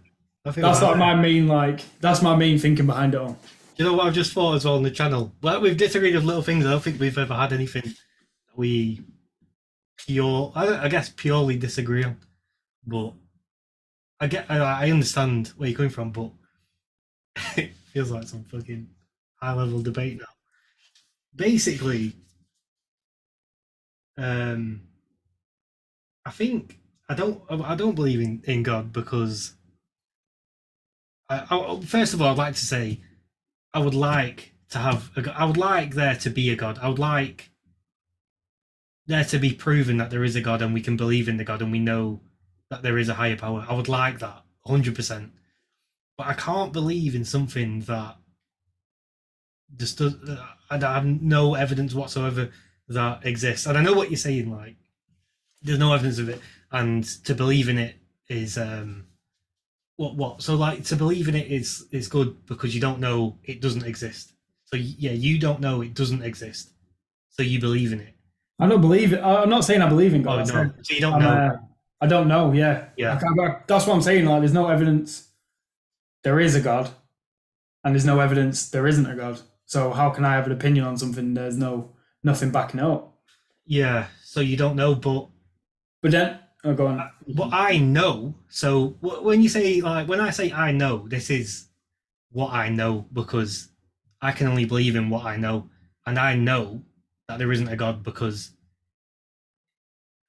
[0.45, 1.81] That's like like my main like.
[2.01, 3.39] That's my main thinking behind it all.
[3.77, 5.33] You know what I've just thought as well on the channel?
[5.43, 6.67] Well, we've disagreed with little things.
[6.67, 9.01] I don't think we've ever had anything that we
[9.97, 12.17] pure, I, I guess, purely disagree on.
[12.85, 13.13] But
[14.19, 16.33] I get, I, I understand where you're coming from, but
[17.57, 18.89] it feels like some fucking
[19.37, 20.27] high level debate now.
[21.37, 22.17] Basically,
[24.19, 24.81] um,
[26.25, 29.55] I think I don't, I don't believe in in God because
[31.29, 33.01] I, I, first of all, I'd like to say,
[33.75, 35.11] I would like to have.
[35.17, 36.79] A, I would like there to be a God.
[36.81, 37.51] I would like
[39.07, 41.45] there to be proven that there is a God and we can believe in the
[41.45, 42.21] God and we know
[42.71, 43.67] that there is a higher power.
[43.69, 45.33] I would like that, hundred percent.
[46.17, 48.17] But I can't believe in something that
[49.77, 50.15] just does.
[50.15, 52.51] Uh, I have no evidence whatsoever
[52.89, 53.67] that exists.
[53.67, 54.51] And I know what you're saying.
[54.51, 54.77] Like,
[55.63, 56.41] there's no evidence of it,
[56.71, 57.97] and to believe in it
[58.29, 59.07] is um
[59.97, 63.37] what what so like to believe in it is is good because you don't know
[63.45, 64.33] it doesn't exist
[64.65, 66.71] so yeah you don't know it doesn't exist
[67.29, 68.15] so you believe in it
[68.59, 69.21] I don't believe it.
[69.21, 70.51] I'm not saying I believe in oh God.
[70.51, 71.57] I no so you don't I'm, know uh,
[72.01, 72.53] I don't know.
[72.53, 73.19] Yeah, Yeah.
[73.21, 74.25] I I- that's what I'm saying.
[74.25, 75.31] Like, there's no evidence
[76.23, 76.91] there is a God,
[77.83, 79.41] and there's no evidence there isn't a God.
[79.67, 81.91] So how can I have an opinion on something there's no
[82.23, 83.09] nothing backing up?
[83.65, 85.29] yeah so you don't know but
[86.03, 87.11] But then, oh, go on.
[87.27, 88.35] what i know.
[88.49, 91.69] So when you say like when i say i know this is
[92.31, 93.69] what i know because
[94.21, 95.71] i can only believe in what i know.
[96.05, 96.83] And i know
[97.29, 98.53] that there isn't a god because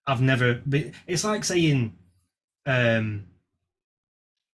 [0.05, 0.61] i've never
[1.07, 1.97] it's like saying
[2.65, 3.25] um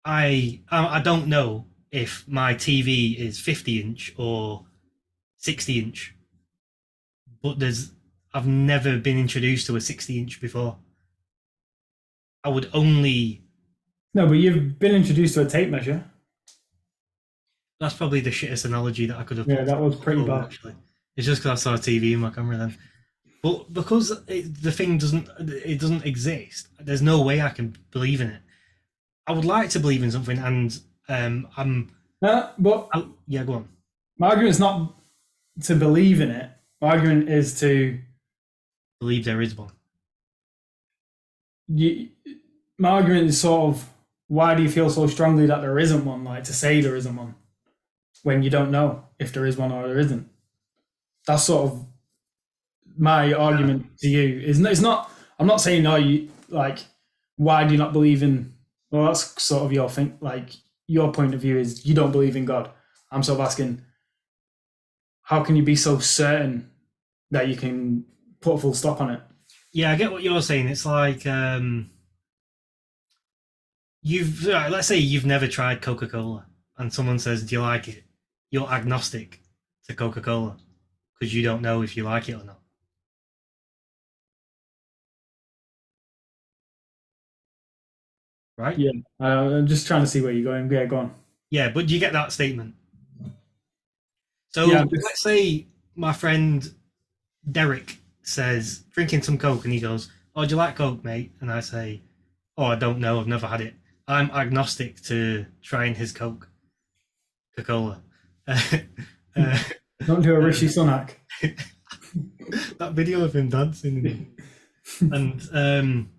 [0.05, 4.65] i i, don't know if my tv is 50 inch or
[5.37, 6.15] 60 inch
[7.41, 7.91] but there's
[8.33, 10.77] i've never been introduced to a 60 inch before
[12.47, 13.41] i would only
[14.13, 16.03] No, but you've been introduced to a tape measure.
[17.79, 19.47] That's probably the shittest analogy that I could have.
[19.47, 20.45] Yeah, that was pretty bad.
[20.45, 20.75] Actually,
[21.15, 22.77] it's just because I saw a TV in my camera then.
[23.43, 26.69] But because it, the thing doesn't, it doesn't exist.
[26.79, 28.41] There's no way I can believe in it.
[29.27, 31.91] I would like to believe in something, and um, I'm.
[32.23, 33.69] Uh, but I, yeah, go on.
[34.17, 34.95] my argument is not
[35.63, 36.49] to believe in it.
[36.81, 37.99] My argument is to
[38.99, 39.71] Believe there is one.
[41.67, 42.09] you,
[42.77, 43.89] my argument is sort of
[44.27, 46.23] why do you feel so strongly that there isn't one?
[46.23, 47.35] Like to say there isn't one
[48.23, 50.29] when you don't know if there is one or there isn't.
[51.25, 51.85] That's sort of
[52.97, 54.39] my argument to you.
[54.39, 55.11] Is it's not.
[55.39, 55.95] I'm not saying no.
[55.95, 56.79] You like
[57.37, 58.53] why do you not believe in?
[58.91, 60.17] Well, that's sort of your thing.
[60.19, 60.49] Like
[60.87, 62.69] your point of view is you don't believe in God.
[63.11, 63.81] I'm sort of asking,
[65.21, 66.69] how can you be so certain
[67.31, 68.05] that you can
[68.41, 69.21] put a full stop on it?
[69.71, 70.67] Yeah, I get what you're saying.
[70.67, 71.91] It's like um,
[74.07, 76.45] you've right, let's say you've never tried Coca Cola,
[76.77, 78.03] and someone says, "Do you like it?"
[78.51, 79.41] You're agnostic
[79.87, 80.57] to Coca Cola
[81.13, 82.59] because you don't know if you like it or not.
[88.57, 88.77] Right?
[88.77, 89.23] Yeah, uh,
[89.57, 90.71] I'm just trying to see where you're going.
[90.71, 91.13] Yeah, go on.
[91.49, 92.73] Yeah, but do you get that statement?
[94.49, 96.67] So Yeah, but- let's say my friend
[97.51, 101.31] Derek says drinking some Coke and he goes, Oh, do you like Coke, mate?
[101.39, 102.01] And I say,
[102.57, 103.75] Oh, I don't know, I've never had it.
[104.07, 106.49] I'm agnostic to trying his Coke.
[107.55, 108.01] Coca Cola.
[108.47, 109.59] uh,
[110.05, 111.11] Don't do a Rishi Sunak.
[112.77, 114.35] that video of him dancing
[114.99, 116.09] and um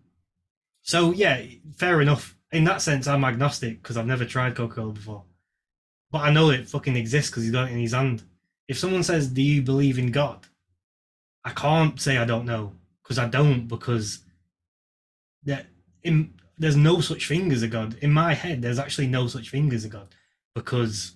[0.82, 1.43] so yeah
[1.76, 5.24] fair enough in that sense i'm agnostic because i've never tried coca-cola before
[6.11, 8.22] but i know it fucking exists because he's got it in his hand
[8.68, 10.47] if someone says do you believe in god
[11.45, 12.72] i can't say i don't know
[13.03, 14.20] because i don't because
[15.45, 15.66] that
[16.03, 19.50] in there's no such thing as a god in my head there's actually no such
[19.50, 20.09] thing as a god
[20.54, 21.12] because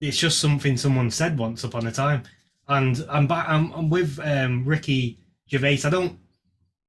[0.00, 2.22] it's just something someone said once upon a time
[2.70, 3.48] and I'm back.
[3.48, 5.18] I'm, I'm with um, Ricky
[5.50, 5.80] Gervais.
[5.84, 6.18] I don't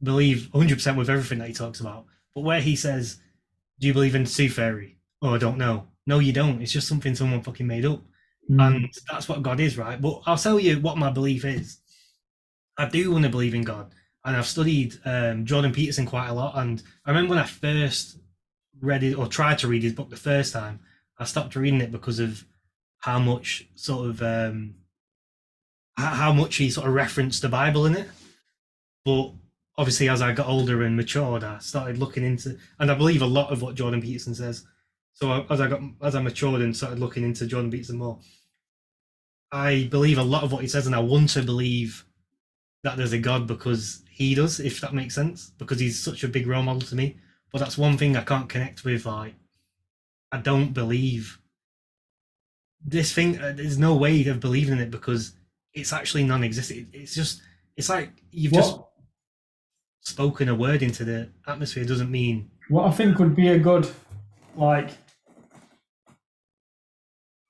[0.02, 3.20] believe 100 percent with everything that he talks about, but where he says,
[3.80, 5.88] "Do you believe in Tooth Fairy?" Oh, I don't know.
[6.08, 6.62] No, you don't.
[6.62, 8.02] It's just something someone fucking made up,
[8.48, 10.00] and that's what God is, right?
[10.00, 11.80] But I'll tell you what my belief is.
[12.78, 13.94] I do want to believe in God,
[14.24, 16.58] and I've studied um, Jordan Peterson quite a lot.
[16.58, 18.18] And I remember when I first
[18.80, 20.80] read it or tried to read his book the first time,
[21.18, 22.46] I stopped reading it because of
[23.00, 24.76] how much sort of um,
[25.98, 28.08] how much he sort of referenced the Bible in it.
[29.06, 29.34] But
[29.78, 33.28] obviously, as I got older and matured, I started looking into, and I believe a
[33.28, 34.66] lot of what Jordan Peterson says.
[35.14, 38.20] So as I got as I matured and started looking into Jordan Peterson more,
[39.52, 42.06] I believe a lot of what he says, and I want to believe
[42.84, 46.28] that there's a God because he does, if that makes sense, because he's such a
[46.28, 47.18] big role model to me.
[47.52, 49.06] But that's one thing I can't connect with.
[49.06, 49.36] Like,
[50.32, 51.40] I don't believe
[52.84, 53.40] this thing.
[53.40, 55.34] uh, There's no way of believing in it because
[55.74, 56.90] it's actually non-existent.
[56.94, 57.42] It's just,
[57.76, 58.80] it's like you've just
[60.02, 61.86] spoken a word into the atmosphere.
[61.86, 63.90] Doesn't mean what I think would be a good
[64.56, 64.92] like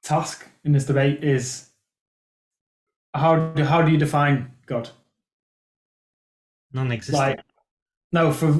[0.03, 1.69] task in this debate is
[3.13, 4.89] how do, how do you define God?
[6.73, 7.17] Non-existent.
[7.17, 7.39] Like,
[8.11, 8.59] no, for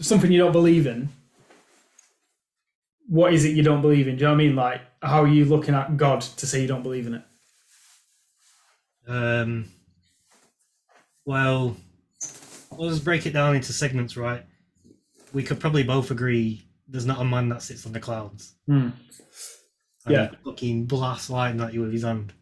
[0.00, 1.08] something you don't believe in.
[3.08, 4.16] what is it you don't believe in?
[4.16, 4.56] Do you know what I mean?
[4.56, 7.22] Like, how are you looking at God to say you don't believe in it?
[9.06, 9.70] Um,
[11.24, 11.76] well,
[12.76, 14.44] let's break it down into segments, right?
[15.32, 18.54] We could probably both agree there's not a man that sits on the clouds.
[20.04, 20.30] And Yeah.
[20.44, 22.32] Fucking blast lightning at you with his hand.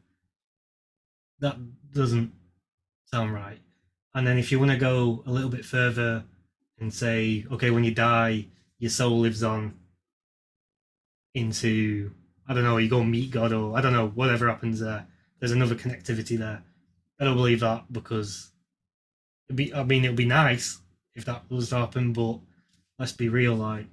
[1.41, 1.57] That
[1.93, 2.33] doesn't
[3.07, 3.59] sound right.
[4.17, 6.25] And then if you want to go a little bit further
[6.81, 8.47] and say, okay, when you die,
[8.79, 9.75] your soul lives on
[11.35, 12.13] into,
[12.49, 15.07] I don't know, you go meet God or I don't know, whatever happens there.
[15.39, 16.63] There's another connectivity there.
[17.21, 18.53] I don't believe that because
[19.51, 20.79] it'd be, I mean, it would be nice
[21.15, 22.39] if that was to happen, but
[22.99, 23.85] let's be real, like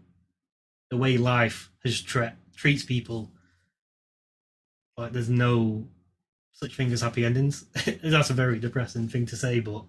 [0.90, 3.30] the way life has tre- treats people,
[4.98, 5.86] like there's no
[6.54, 7.66] such thing as happy endings.
[8.04, 9.84] That's a very depressing thing to say, but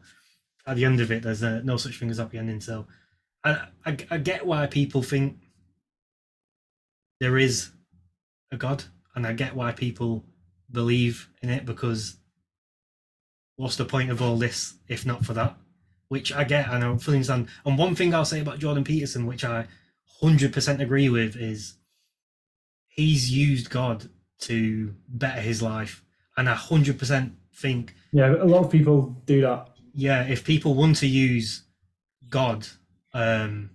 [0.67, 2.61] at the end of it, there's uh, no such thing as happy ending.
[2.61, 2.87] So
[3.45, 5.39] I, I, I get why people think
[7.21, 7.71] there is
[8.51, 8.85] a God,
[9.15, 10.25] and I get why people
[10.71, 12.17] believe in it because
[13.57, 15.57] what's the point of all this if not for that?
[16.09, 17.49] Which I get and I fully understand.
[17.65, 19.67] And one thing I'll say about Jordan Peterson, which I
[20.23, 21.75] 100% agree with, is
[22.89, 24.09] he's used God
[24.41, 26.03] to better his life.
[26.37, 29.69] And I 100% think Yeah, a lot of people do that.
[29.95, 31.63] Yeah, if people want to use
[32.29, 32.67] God
[33.13, 33.71] um,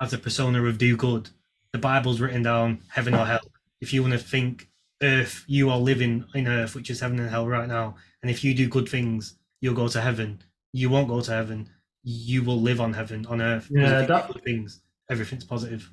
[0.00, 1.30] as a persona of do good,
[1.72, 3.40] the Bible's written down heaven or hell.
[3.80, 4.68] If you want to think
[5.02, 7.94] earth, you are living in earth, which is heaven and hell right now.
[8.22, 10.42] And if you do good things, you'll go to heaven.
[10.72, 11.68] You won't go to heaven.
[12.02, 13.68] You will live on heaven, on earth.
[13.70, 14.80] Yeah, if you do that- good things,
[15.10, 15.90] everything's positive.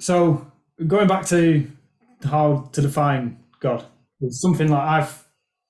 [0.00, 0.50] So
[0.86, 1.70] going back to
[2.24, 3.84] how to define God,
[4.20, 5.24] it's something that I've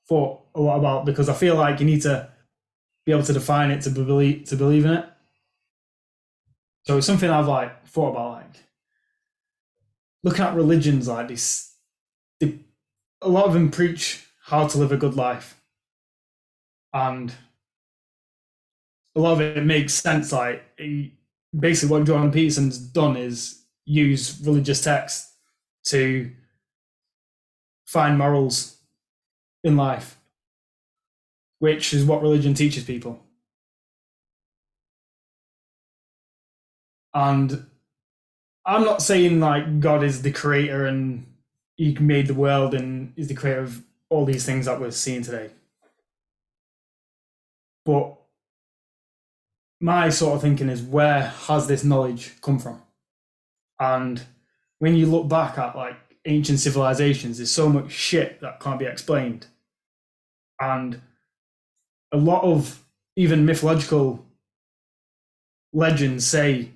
[0.09, 2.28] thought a lot about because I feel like you need to
[3.07, 5.07] be able to define it to believe to believe in it.
[6.84, 8.57] So it's something I've like thought about, like
[10.22, 11.72] looking at religions like this.
[12.40, 12.59] They,
[13.22, 15.61] a lot of them preach how to live a good life,
[16.92, 17.32] and
[19.14, 20.32] a lot of it makes sense.
[20.32, 20.64] Like
[21.57, 25.28] basically, what Jordan Peterson's done is use religious text
[25.86, 26.30] to
[27.86, 28.78] find morals
[29.62, 30.18] in life,
[31.59, 33.20] which is what religion teaches people.
[37.14, 37.66] And
[38.66, 41.26] I'm not saying like God is the creator and
[41.76, 45.22] he made the world and is the creator of all these things that we're seeing
[45.22, 45.50] today.
[47.84, 48.16] But
[49.80, 52.82] my sort of thinking is where has this knowledge come from?
[53.78, 54.22] And
[54.78, 58.86] when you look back at like ancient civilizations, there's so much shit that can't be
[58.86, 59.46] explained.
[60.61, 61.00] And
[62.12, 62.82] a lot of
[63.16, 64.24] even mythological
[65.72, 66.70] legends say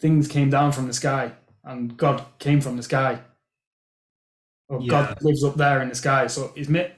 [0.00, 1.32] things came down from the sky
[1.64, 3.20] and God came from the sky.
[4.68, 6.26] Or God lives up there in the sky.
[6.26, 6.92] So it's myth.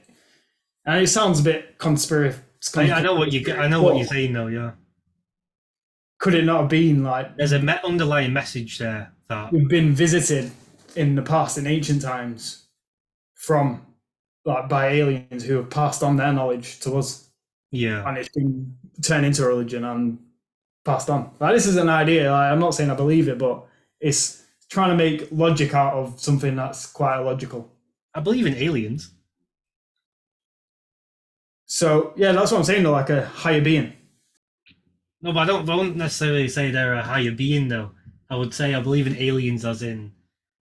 [0.85, 2.39] And it sounds a bit conspiracy.
[2.75, 4.47] I, I know what you I know what you're saying though.
[4.47, 4.71] Yeah,
[6.19, 9.93] Could it not have been like there's a me- underlying message there that we've been
[9.93, 10.51] visited
[10.95, 12.67] in the past in ancient times
[13.35, 13.85] from
[14.45, 17.26] like by aliens who have passed on their knowledge to us
[17.77, 20.17] yeah and it's been turned into a religion and
[20.83, 23.65] passed on like this is an idea like, i'm not saying i believe it but
[23.99, 27.71] it's trying to make logic out of something that's quite illogical
[28.13, 29.11] I believe in aliens.
[31.65, 33.93] so yeah that's what i'm saying though like a higher being
[35.21, 37.89] No, but I don't, I won't necessarily say they're a higher being, though.
[38.29, 40.11] I would say I believe in aliens, as in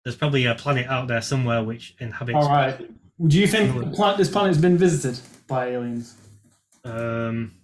[0.05, 2.37] there's probably a planet out there somewhere which inhabits.
[2.37, 2.81] all right
[3.27, 6.15] do you think planet, this planet's been visited by aliens
[6.85, 7.55] Um,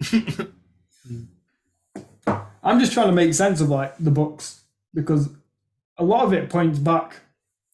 [2.64, 4.62] I'm just trying to make sense of like the books
[4.94, 5.28] because
[5.98, 7.20] a lot of it points back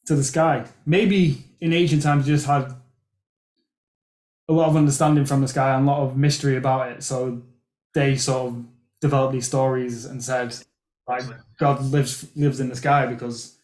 [0.07, 0.64] to the sky.
[0.86, 2.72] Maybe in ancient times you just had
[4.49, 7.03] a lot of understanding from the sky and a lot of mystery about it.
[7.03, 7.42] So
[7.94, 8.64] they sort of
[9.01, 10.57] developed these stories and said
[11.07, 11.24] like
[11.59, 13.57] God lives lives in the sky because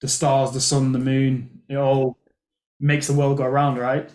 [0.00, 2.18] the stars, the sun, the moon, it all
[2.78, 4.10] makes the world go around, right?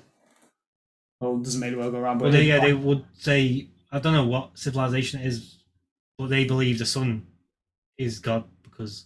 [1.22, 3.68] Well, it doesn't make the world go around, but well, they, yeah, they would say
[3.92, 5.60] I don't know what civilization it is,
[6.18, 7.26] but they believe the sun
[7.98, 9.06] is God because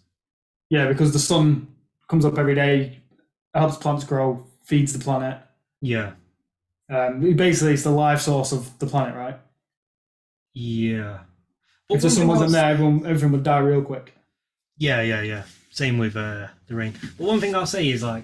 [0.70, 1.68] Yeah, because the sun
[2.08, 3.02] comes up every day,
[3.54, 5.40] helps plants grow, feeds the planet.
[5.82, 6.14] yeah,
[6.90, 9.38] Um, basically, it's the life source of the planet, right?
[10.54, 11.20] yeah.
[11.90, 14.14] if the sun wasn't there, everyone, everything would die real quick.
[14.78, 15.44] Yeah, yeah, yeah.
[15.72, 16.94] Same with uh, the rain.
[17.18, 18.24] But one thing I'll say is like,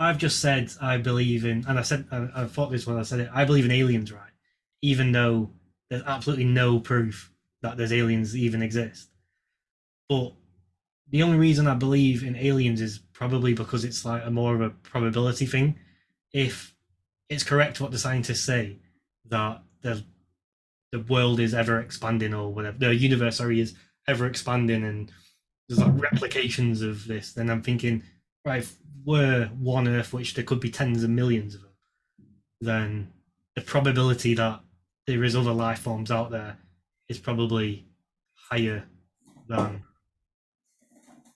[0.00, 3.02] I've just said I believe in, and I said I, I thought this when I
[3.02, 3.30] said it.
[3.32, 4.32] I believe in aliens, right?
[4.80, 5.50] Even though
[5.90, 7.30] there's absolutely no proof
[7.60, 9.10] that there's aliens even exist.
[10.08, 10.32] But
[11.10, 14.62] the only reason I believe in aliens is probably because it's like a more of
[14.62, 15.78] a probability thing.
[16.32, 16.74] If
[17.28, 18.78] it's correct what the scientists say
[19.28, 20.02] that the
[20.92, 23.74] the world is ever expanding or whatever, the universe sorry is
[24.08, 25.12] ever expanding and
[25.68, 28.02] there's like replications of this, then I'm thinking,
[28.44, 31.70] right, if we're one Earth, which there could be tens of millions of them,
[32.60, 33.12] then
[33.54, 34.60] the probability that
[35.06, 36.58] there is other life forms out there
[37.08, 37.86] is probably
[38.50, 38.84] higher
[39.48, 39.82] than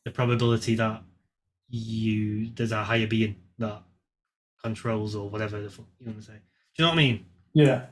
[0.05, 1.03] the probability that
[1.69, 3.83] you there's a higher being that
[4.63, 6.33] controls or whatever the fuck you want to say.
[6.33, 6.39] Do
[6.79, 7.27] you know what I mean?
[7.53, 7.87] Yeah.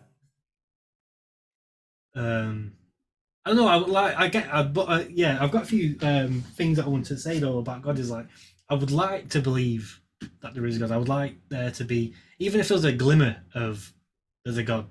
[2.15, 2.73] Um,
[3.45, 3.69] I don't know.
[3.69, 4.17] I like.
[4.17, 4.55] I get.
[4.55, 7.39] I, but uh, yeah, I've got a few um things that I want to say
[7.39, 7.99] though about God.
[7.99, 8.27] Is like
[8.73, 10.01] I would like to believe
[10.41, 10.93] that there is a God.
[10.93, 13.93] I would like there to be, even if there's a glimmer of
[14.47, 14.87] there's a God,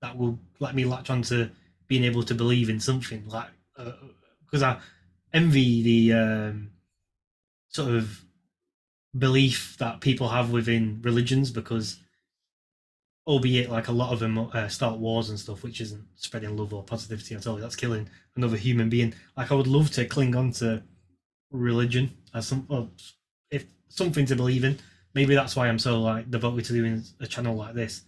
[0.00, 1.50] that will let me latch on to
[1.88, 3.26] being able to believe in something.
[3.26, 3.48] Like
[4.44, 4.78] because I
[5.32, 6.70] envy the um,
[7.70, 8.24] sort of
[9.18, 11.98] belief that people have within religions because
[13.26, 16.72] albeit like a lot of them uh, start wars and stuff which isn't spreading love
[16.74, 20.34] or positivity at all that's killing another human being like i would love to cling
[20.34, 20.82] on to
[21.52, 22.66] religion as some
[23.96, 24.78] something to believe in
[25.14, 28.02] maybe that's why i'm so like devoted to doing a channel like this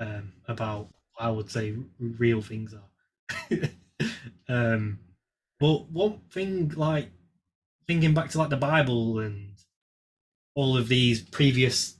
[0.00, 3.58] um about i would say real things are
[4.48, 4.98] um
[5.60, 7.10] but one thing like
[7.86, 9.54] thinking back to like the bible and
[10.54, 11.96] all of these previous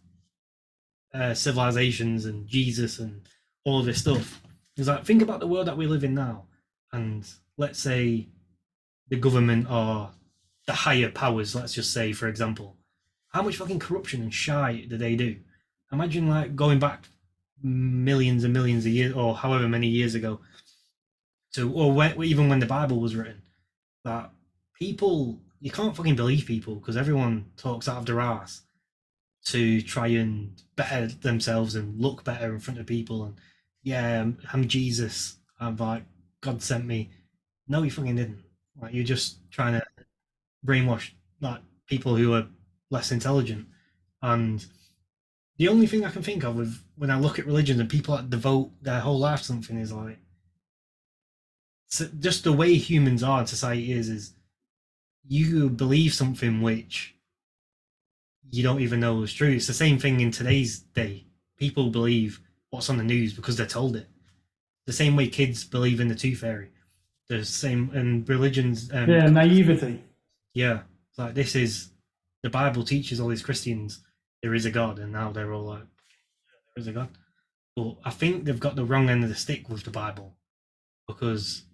[1.13, 3.23] uh, civilizations and Jesus and
[3.65, 4.43] all of this stuff.
[4.77, 6.47] is like think about the world that we live in now,
[6.93, 7.27] and
[7.57, 8.29] let's say
[9.09, 10.11] the government or
[10.67, 11.55] the higher powers.
[11.55, 12.77] Let's just say, for example,
[13.35, 15.37] how much fucking corruption and shy do they do?
[15.93, 17.09] Imagine like going back
[17.61, 20.39] millions and millions of years, or however many years ago,
[21.55, 23.43] to or when, even when the Bible was written,
[24.05, 24.31] that
[24.79, 28.63] people you can't fucking believe people because everyone talks out of their ass
[29.47, 33.25] to try and better themselves and look better in front of people.
[33.25, 33.35] And
[33.83, 35.39] yeah, I'm, I'm Jesus.
[35.59, 36.05] I'm like
[36.41, 37.11] God sent me.
[37.67, 38.45] No, you fucking didn't.
[38.81, 39.83] Like you're just trying to
[40.65, 41.11] brainwash
[41.41, 42.47] like people who are
[42.91, 43.67] less intelligent.
[44.23, 44.65] And
[45.59, 48.17] the only thing I can think of with when I look at religions and people
[48.17, 50.19] that devote their whole life to something is like
[51.89, 54.35] so just the way humans are in society is is
[55.27, 57.15] you believe something which
[58.51, 59.53] you don't even know is true.
[59.53, 61.27] It's the same thing in today's day.
[61.57, 64.09] People believe what's on the news because they're told it.
[64.87, 66.71] The same way kids believe in the tooth fairy.
[67.29, 68.91] The same and religions.
[68.93, 70.03] Um, yeah, naivety.
[70.53, 70.81] Yeah,
[71.17, 71.91] like this is
[72.45, 74.05] the Bible teaches all these Christians
[74.43, 77.09] there is a God, and now they're all like, there is a God.
[77.75, 80.37] But I think they've got the wrong end of the stick with the Bible
[81.09, 81.65] because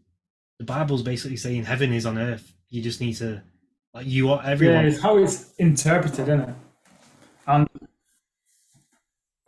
[0.61, 2.55] the Bible's basically saying heaven is on earth.
[2.69, 3.43] You just need to
[3.93, 4.85] like you are everyone.
[4.85, 6.55] Yeah, it's how it's interpreted, isn't it?
[7.49, 7.69] And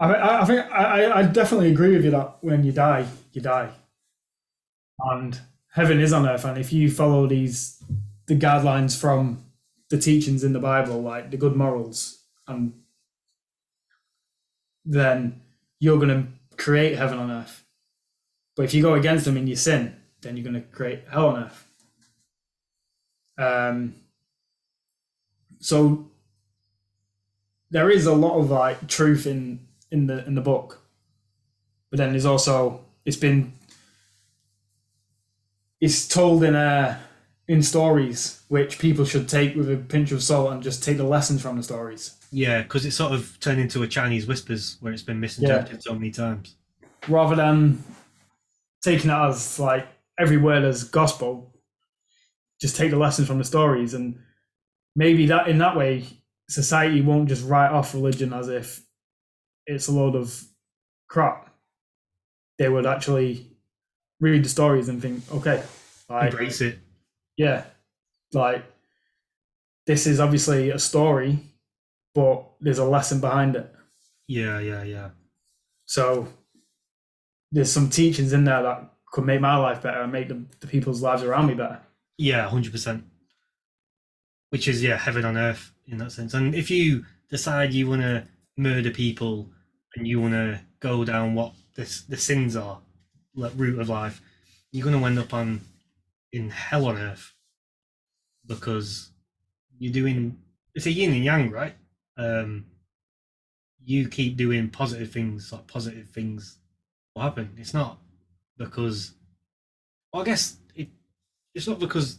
[0.00, 3.70] I, I think I, I definitely agree with you that when you die, you die,
[4.98, 6.44] and heaven is on earth.
[6.44, 7.80] And if you follow these
[8.26, 9.44] the guidelines from
[9.92, 12.72] the teachings in the Bible, like the good morals, and
[14.86, 15.42] then
[15.80, 17.62] you're going to create heaven on earth.
[18.56, 21.28] But if you go against them in your sin, then you're going to create hell
[21.28, 21.68] on earth.
[23.36, 23.96] Um,
[25.60, 26.06] so
[27.70, 29.60] there is a lot of like truth in
[29.90, 30.80] in the in the book,
[31.90, 33.52] but then there's also it's been
[35.82, 36.98] it's told in a
[37.52, 41.04] in stories which people should take with a pinch of salt and just take the
[41.04, 42.14] lessons from the stories.
[42.30, 45.80] Yeah, because it's sort of turned into a Chinese whispers where it's been misinterpreted yeah.
[45.80, 46.56] so many times.
[47.08, 47.84] Rather than
[48.82, 49.86] taking it as like
[50.18, 51.54] every word as gospel,
[52.58, 54.18] just take the lessons from the stories and
[54.96, 56.06] maybe that in that way
[56.48, 58.80] society won't just write off religion as if
[59.66, 60.42] it's a load of
[61.06, 61.50] crap.
[62.56, 63.46] They would actually
[64.20, 65.62] read the stories and think, okay,
[66.08, 66.78] like, embrace it.
[67.42, 67.64] Yeah,
[68.32, 68.64] like
[69.84, 71.40] this is obviously a story,
[72.14, 73.68] but there's a lesson behind it.
[74.28, 75.10] Yeah, yeah, yeah.
[75.84, 76.28] So
[77.50, 80.68] there's some teachings in there that could make my life better and make the, the
[80.68, 81.80] people's lives around me better.
[82.16, 83.02] Yeah, hundred percent.
[84.50, 86.34] Which is yeah, heaven on earth in that sense.
[86.34, 88.24] And if you decide you want to
[88.56, 89.50] murder people
[89.96, 92.78] and you want to go down what this the sins are,
[93.34, 94.22] like root of life,
[94.70, 95.62] you're going to end up on
[96.32, 97.34] in hell on earth
[98.46, 99.10] because
[99.78, 100.38] you're doing
[100.74, 101.74] it's a yin and yang, right?
[102.16, 102.66] Um,
[103.84, 106.58] you keep doing positive things, like positive things
[107.14, 107.50] will happen.
[107.58, 107.98] It's not
[108.56, 109.12] because,
[110.12, 110.88] well, I guess it,
[111.54, 112.18] it's not because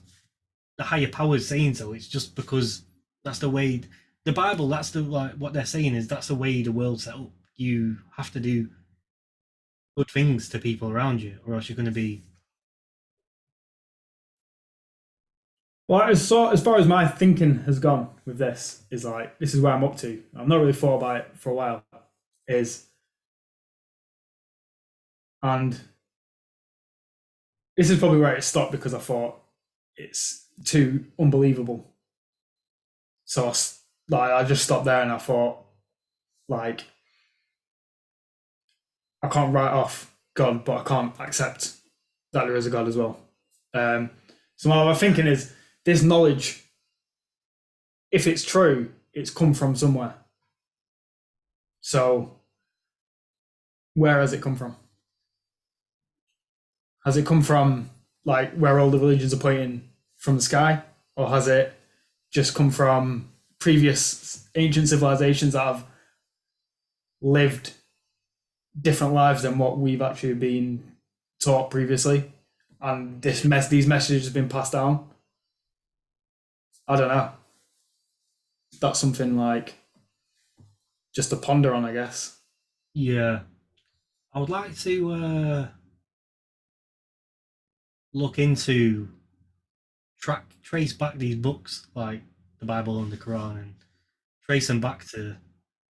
[0.78, 1.94] the higher powers saying so.
[1.94, 2.84] It's just because
[3.24, 3.82] that's the way
[4.26, 4.68] the Bible.
[4.68, 7.32] That's the like what they're saying is that's the way the world's set up.
[7.56, 8.70] You have to do
[9.96, 12.24] good things to people around you, or else you're going to be.
[15.94, 19.54] Well, as, so, as far as my thinking has gone with this, is like this
[19.54, 20.24] is where I'm up to.
[20.36, 21.84] I'm not really thought about it for a while.
[22.48, 22.88] Is
[25.44, 25.80] and
[27.78, 29.40] this is probably where it stopped because I thought
[29.96, 31.94] it's too unbelievable.
[33.26, 33.54] So I,
[34.10, 35.60] like I just stopped there and I thought,
[36.50, 36.86] like,
[39.22, 41.74] I can't write off God, but I can't accept
[42.32, 43.20] that there is a God as well.
[43.76, 44.10] Um,
[44.56, 45.54] so my thinking is
[45.86, 46.64] this knowledge,
[48.12, 50.16] if it's true, it's come from somewhere.
[51.82, 52.40] So
[53.94, 54.76] where has it come from?
[57.06, 57.90] Has it come from
[58.26, 60.82] like where all the religions are pointing from the sky,
[61.16, 61.74] or has it
[62.32, 63.30] just come from
[63.60, 65.86] previous ancient civilizations that have
[67.22, 67.74] lived
[68.80, 70.82] different lives than what we've actually been
[71.42, 72.32] taught previously,
[72.80, 75.10] and this mess these messages have been passed down?
[76.88, 77.32] I don't know.
[78.82, 79.76] That's something like
[81.14, 82.40] just to ponder on, I guess.
[82.94, 83.42] Yeah,
[84.34, 85.68] I would like to uh,
[88.14, 89.10] look into
[90.20, 92.22] track trace back these books like
[92.60, 93.76] the Bible and the Quran and
[94.46, 95.38] trace them back to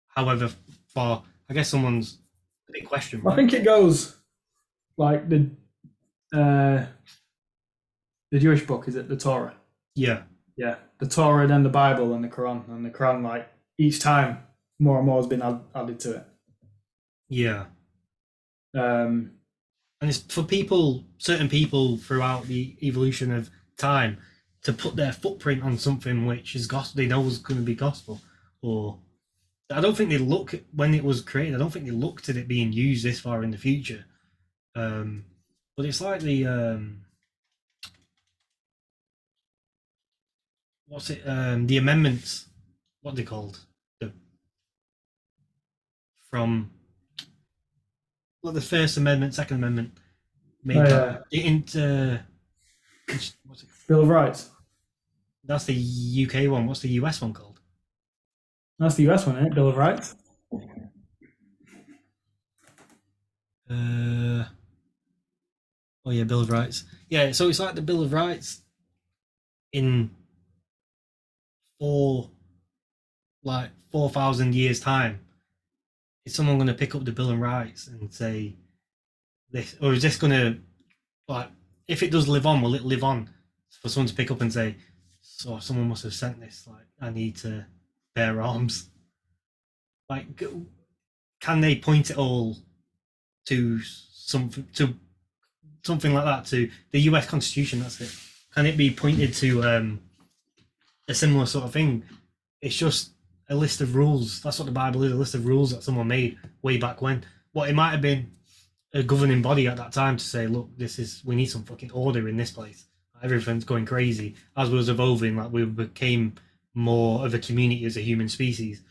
[0.08, 0.50] however
[0.88, 1.22] far.
[1.48, 2.18] I guess someone's
[2.68, 3.22] a big question.
[3.26, 4.16] I think it goes
[4.96, 5.50] like the
[6.32, 6.86] uh,
[8.30, 9.54] the Jewish book is it the Torah?
[9.96, 10.22] yeah,
[10.56, 13.48] Yeah, the Torah, then the Bible, and the Quran, and the Quran like
[13.78, 14.38] each time
[14.78, 16.24] more and more has been add, added to it.
[17.28, 17.64] yeah.
[18.74, 19.32] Um,
[20.00, 24.18] and it's for people certain people throughout the evolution of time
[24.62, 27.74] to put their footprint on something which is gospel they know is going to be
[27.74, 28.20] gospel
[28.62, 28.98] or
[29.72, 32.36] i don't think they look when it was created i don't think they looked at
[32.36, 34.04] it being used this far in the future
[34.76, 35.24] um
[35.76, 37.00] but it's like the um
[40.90, 42.46] what's it um the amendments
[43.00, 43.58] what are they called
[44.00, 44.12] the
[46.28, 46.70] from
[48.42, 49.92] well, the First Amendment, Second Amendment,
[50.64, 52.24] made Oh, that the inter.
[53.06, 53.68] What's it?
[53.86, 54.50] Bill of Rights.
[55.44, 55.74] That's the
[56.26, 56.66] UK one.
[56.66, 57.60] What's the US one called?
[58.78, 59.54] That's the US one, isn't it?
[59.54, 60.14] Bill of Rights.
[63.70, 64.44] Uh,
[66.06, 66.84] oh yeah, Bill of Rights.
[67.08, 68.62] Yeah, so it's like the Bill of Rights
[69.72, 70.10] in
[71.80, 72.30] four,
[73.42, 75.20] like four thousand years time.
[76.24, 78.54] Is someone going to pick up the Bill of Rights and say
[79.50, 80.60] this, or is this going to,
[81.26, 81.48] like,
[81.88, 83.30] if it does live on, will it live on
[83.82, 84.76] for someone to pick up and say,
[85.20, 86.68] "So someone must have sent this.
[86.68, 87.66] Like, I need to
[88.14, 88.90] bear arms."
[90.08, 90.42] Like,
[91.40, 92.56] can they point it all
[93.46, 94.94] to something to
[95.82, 97.80] something like that to the US Constitution.
[97.80, 98.14] That's it.
[98.54, 100.00] Can it be pointed to um,
[101.10, 102.04] a similar sort of thing?
[102.62, 103.10] It's just
[103.48, 104.40] a list of rules.
[104.42, 107.24] That's what the Bible is—a list of rules that someone made way back when.
[107.52, 108.30] What it might have been
[108.92, 111.92] a governing body at that time to say, "Look, this is we need some fucking
[111.92, 112.86] order in this place.
[113.22, 116.34] Everything's going crazy." As we was evolving, like we became
[116.74, 118.82] more of a community as a human species,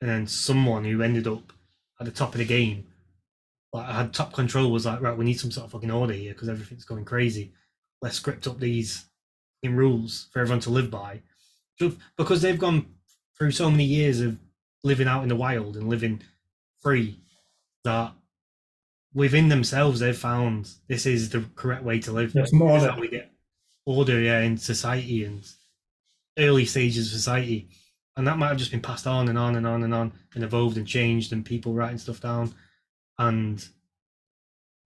[0.00, 1.52] and then someone who ended up
[2.00, 2.86] at the top of the game
[3.72, 6.14] like I had top control was like, right, we need some sort of fucking order
[6.14, 7.52] here because everything's going crazy.
[8.00, 9.06] Let's script up these
[9.62, 11.22] rules for everyone to live by.
[12.16, 12.86] Because they've gone
[13.36, 14.38] through so many years of
[14.84, 16.22] living out in the wild and living
[16.80, 17.18] free
[17.84, 18.12] that
[19.14, 22.32] within themselves they've found this is the correct way to live.
[22.32, 22.94] There's more This is order.
[22.94, 23.32] how we get
[23.86, 25.48] order yeah, in society and
[26.38, 27.68] early stages of society.
[28.16, 30.44] And that might have just been passed on and on and on and on and
[30.44, 32.54] evolved and changed and people writing stuff down
[33.18, 33.66] and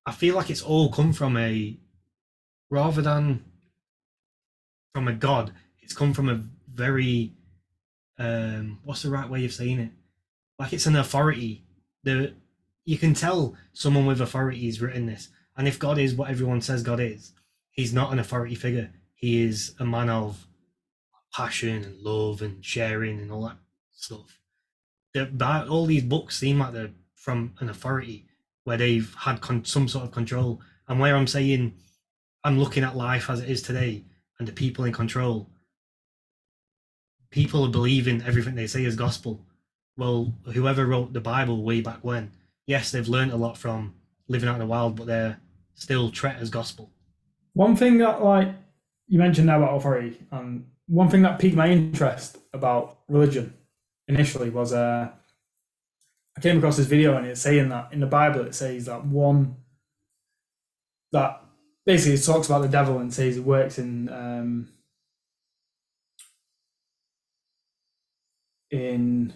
[0.07, 1.77] I feel like it's all come from a
[2.71, 3.45] rather than
[4.95, 5.53] from a god,
[5.83, 6.43] it's come from a
[6.79, 7.33] very
[8.19, 9.93] um what's the right way of saying it?
[10.59, 11.65] Like it's an authority.
[12.05, 12.35] The
[12.85, 15.29] you can tell someone with authority has written this.
[15.57, 17.33] And if God is what everyone says God is,
[17.71, 18.91] he's not an authority figure.
[19.15, 20.47] He is a man of
[21.35, 23.59] passion and love and sharing and all that
[23.93, 24.39] stuff.
[25.33, 28.27] Bi- all these books seem like they're from an authority
[28.65, 30.61] where they've had con- some sort of control.
[30.87, 31.75] And where I'm saying
[32.45, 34.05] I'm looking at life as it is today
[34.39, 35.51] and the people in control,
[37.31, 39.45] people believing everything they say is gospel.
[39.97, 42.31] Well, whoever wrote the Bible way back when,
[42.67, 43.95] yes, they've learned a lot from
[44.29, 45.39] living out in the wild, but they're
[45.75, 46.91] still treat as gospel.
[47.55, 48.55] One thing that like
[49.09, 53.55] you mentioned now about authority, and one thing that piqued my interest about religion
[54.07, 55.11] initially was uh,
[56.37, 59.05] I came across this video and it's saying that in the Bible it says that
[59.05, 59.57] one
[61.13, 61.43] that
[61.85, 64.69] basically it talks about the devil and says it works in um,
[68.71, 69.33] in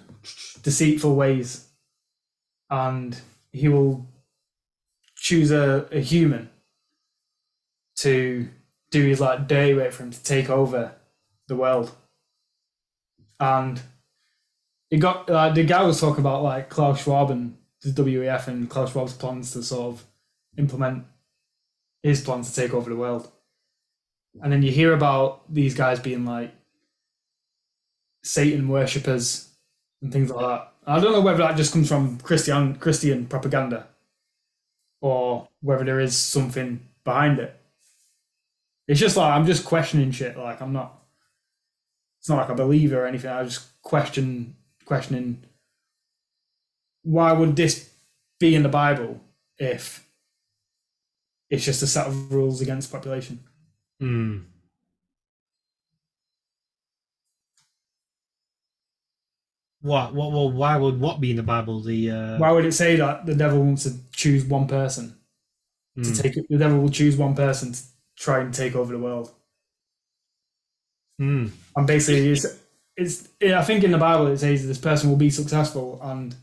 [0.62, 1.68] deceitful ways,
[2.70, 3.20] and
[3.52, 4.06] he will
[5.16, 6.50] choose a, a human
[7.96, 8.48] to
[8.90, 10.94] do his like dirty work for him to take over
[11.48, 11.92] the world.
[13.38, 13.80] And
[14.90, 18.92] it got the guy was talking about like Klaus Schwab and the WEF and Klaus
[18.92, 20.04] Schwab's plans to sort of
[20.56, 21.04] implement
[22.02, 23.30] his plans to take over the world.
[24.40, 26.54] And then you hear about these guys being like
[28.22, 29.48] Satan worshippers
[30.00, 30.72] and things like that.
[30.86, 33.86] I don't know whether that just comes from Christian Christian propaganda
[35.00, 37.56] or whether there is something behind it.
[38.88, 40.36] It's just like I'm just questioning shit.
[40.36, 40.98] Like I'm not.
[42.20, 43.30] It's not like I believe or anything.
[43.30, 45.42] I just question questioning
[47.04, 47.90] why would this
[48.38, 49.20] be in the Bible
[49.58, 50.04] if
[51.48, 53.40] it's just a set of rules against population.
[54.00, 54.38] Hmm.
[59.82, 60.14] What?
[60.14, 60.32] What?
[60.32, 61.80] Well, why would what be in the Bible?
[61.80, 65.16] The uh, Why would it say that the devil wants to choose one person
[65.96, 66.02] hmm.
[66.02, 66.34] to take?
[66.48, 67.82] The devil will choose one person to
[68.16, 69.32] try and take over the world.
[71.18, 71.48] Hmm.
[71.76, 72.46] And basically, it's,
[72.96, 76.34] it's I think in the Bible it says this person will be successful and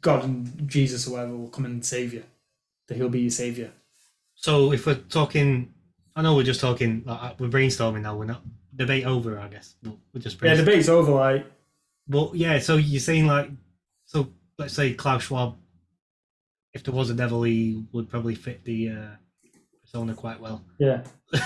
[0.00, 2.24] God and Jesus or whoever, will come and save you.
[2.88, 3.70] That he'll be your savior.
[4.34, 5.72] So if we're talking,
[6.14, 7.04] I know we're just talking.
[7.06, 8.16] Like, we're brainstorming now.
[8.16, 8.42] We're not
[8.74, 9.76] debate over, I guess.
[9.84, 11.12] We're just Yeah, debate's over.
[11.12, 11.46] Like
[12.08, 13.50] But yeah, so you're saying like,
[14.04, 15.56] so let's say Klaus Schwab,
[16.74, 19.06] if there was a devil, he would probably fit the uh,
[19.82, 20.64] persona quite well.
[20.78, 21.02] yeah.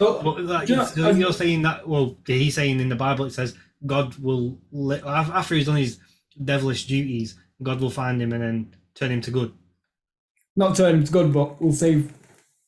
[0.00, 1.88] Oh, But like, you know, you're saying that?
[1.88, 3.54] Well, he's saying in the Bible it says
[3.86, 5.98] God will let, after he's done his
[6.42, 9.52] devilish duties, God will find him and then turn him to good.
[10.56, 12.12] not turn him to good, but will save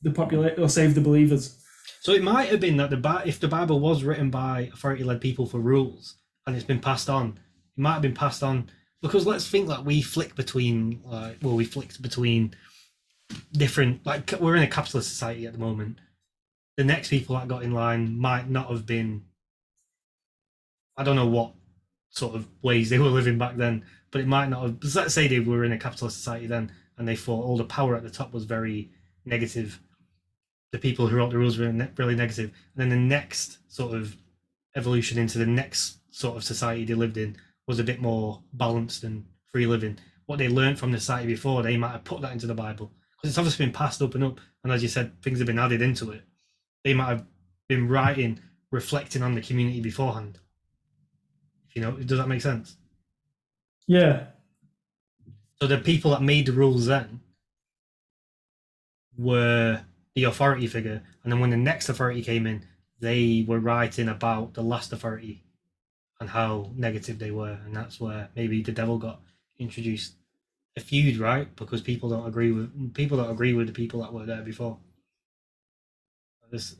[0.02, 1.60] the population or save the believers.
[2.00, 5.46] So it might have been that the if the Bible was written by authority-led people
[5.46, 6.16] for rules
[6.46, 7.38] and it's been passed on,
[7.76, 8.70] it might have been passed on
[9.02, 12.54] because let's think that we flick between like well we flicked between
[13.52, 15.98] different like we're in a capitalist society at the moment.
[16.76, 19.22] The next people that got in line might not have been.
[20.96, 21.52] I don't know what
[22.10, 24.94] sort of ways they were living back then, but it might not have.
[24.94, 27.96] Let's say they were in a capitalist society then, and they thought all the power
[27.96, 28.90] at the top was very
[29.24, 29.80] negative
[30.72, 32.50] the people who wrote the rules were really negative.
[32.74, 34.16] And then the next sort of
[34.74, 37.36] evolution into the next sort of society they lived in
[37.66, 39.22] was a bit more balanced and
[39.52, 39.98] free living.
[40.24, 42.90] What they learned from the society before, they might have put that into the Bible
[43.10, 44.40] because it's obviously been passed up and up.
[44.64, 46.22] And as you said, things have been added into it.
[46.84, 47.26] They might have
[47.68, 48.40] been writing,
[48.70, 50.38] reflecting on the community beforehand.
[51.74, 52.76] You know, does that make sense?
[53.86, 54.28] Yeah,
[55.60, 57.20] So the people that made the rules then
[59.18, 59.82] were
[60.14, 62.66] the authority figure, and then when the next authority came in,
[63.00, 65.45] they were writing about the last authority
[66.20, 69.20] and how negative they were, and that's where maybe the devil got
[69.58, 70.14] introduced.
[70.78, 71.54] A feud, right?
[71.56, 74.78] Because people don't agree with people don't agree with the people that were there before.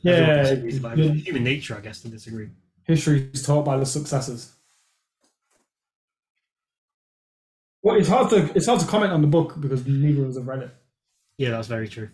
[0.02, 0.54] Yeah,
[0.94, 1.12] yeah.
[1.12, 2.50] human nature, I guess, to disagree.
[2.84, 4.52] history is taught by the successors.
[7.82, 10.36] Well, it's hard to it's hard to comment on the book because neither of us
[10.36, 10.70] have read it,
[11.38, 12.10] Yeah, that's very true.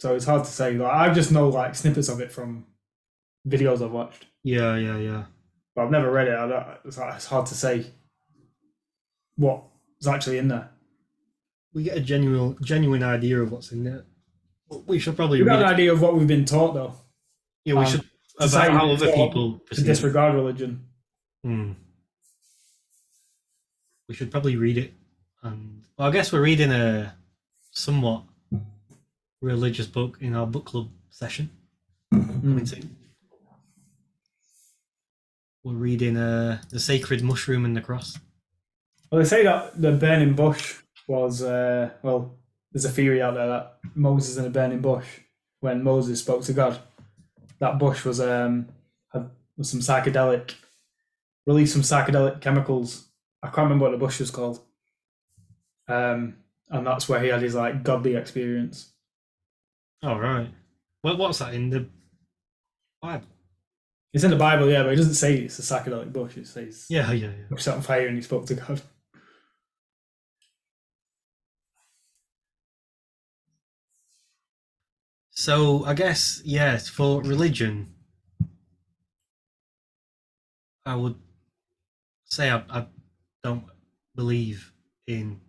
[0.00, 0.72] so it's hard to say.
[0.74, 2.66] Like I just know like snippets of it from
[3.48, 5.24] videos I've watched, Yeah, yeah, yeah.
[5.76, 6.34] But I've never read it.
[6.34, 7.86] I don't, it's, it's hard to say
[9.36, 9.62] what
[10.00, 10.70] is actually in there.
[11.74, 14.04] We get a genuine, genuine idea of what's in there.
[14.86, 15.74] We should probably We've got read an it.
[15.74, 16.94] idea of what we've been taught, though,
[17.66, 18.00] Yeah, we um, should
[18.38, 20.86] about society how is other people to disregard religion.
[21.44, 21.72] Hmm.
[24.08, 24.94] We should probably read it,
[25.42, 27.14] and well, I guess we're reading a
[27.72, 28.22] somewhat
[29.42, 31.50] religious book in our book club session.
[32.12, 32.95] coming soon.
[35.66, 38.20] We're reading uh, the Sacred Mushroom and the Cross.
[39.10, 40.76] Well, they say that the burning bush
[41.08, 42.38] was uh, well.
[42.70, 45.06] There's a theory out there that Moses in a burning bush,
[45.58, 46.78] when Moses spoke to God,
[47.58, 48.68] that bush was um
[49.12, 50.54] had was some psychedelic,
[51.48, 53.08] released some psychedelic chemicals.
[53.42, 54.60] I can't remember what the bush was called.
[55.88, 56.36] Um,
[56.70, 58.92] and that's where he had his like godly experience.
[60.00, 60.48] Oh right.
[61.02, 61.88] What what's that in the
[63.02, 63.26] Bible?
[64.12, 66.36] It's in the Bible, yeah, but it doesn't say it's a psychedelic bush.
[66.36, 67.56] It says Yeah, yeah, yeah.
[67.58, 68.80] set on fire and he spoke to God.
[75.30, 77.92] So I guess yes, for religion,
[80.86, 81.16] I would
[82.24, 82.86] say I, I
[83.42, 83.64] don't
[84.14, 84.72] believe
[85.06, 85.40] in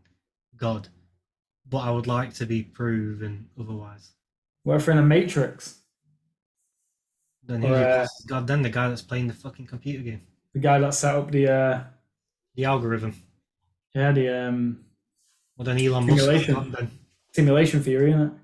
[0.58, 0.90] God,
[1.68, 4.12] but I would like to be proven otherwise.
[4.64, 5.80] What if we're in a matrix?
[7.48, 8.42] Then who Or, uh?
[8.42, 10.22] Then the guy that's playing the fucking computer game,
[10.54, 11.84] The guy that set up the uh
[12.56, 13.14] the algorithm.
[13.96, 14.84] yeah, the um
[15.58, 16.20] Well, then Elon Musk.
[16.20, 16.54] Simulation.
[16.56, 16.92] God, then
[17.32, 18.40] simulation theory, isn't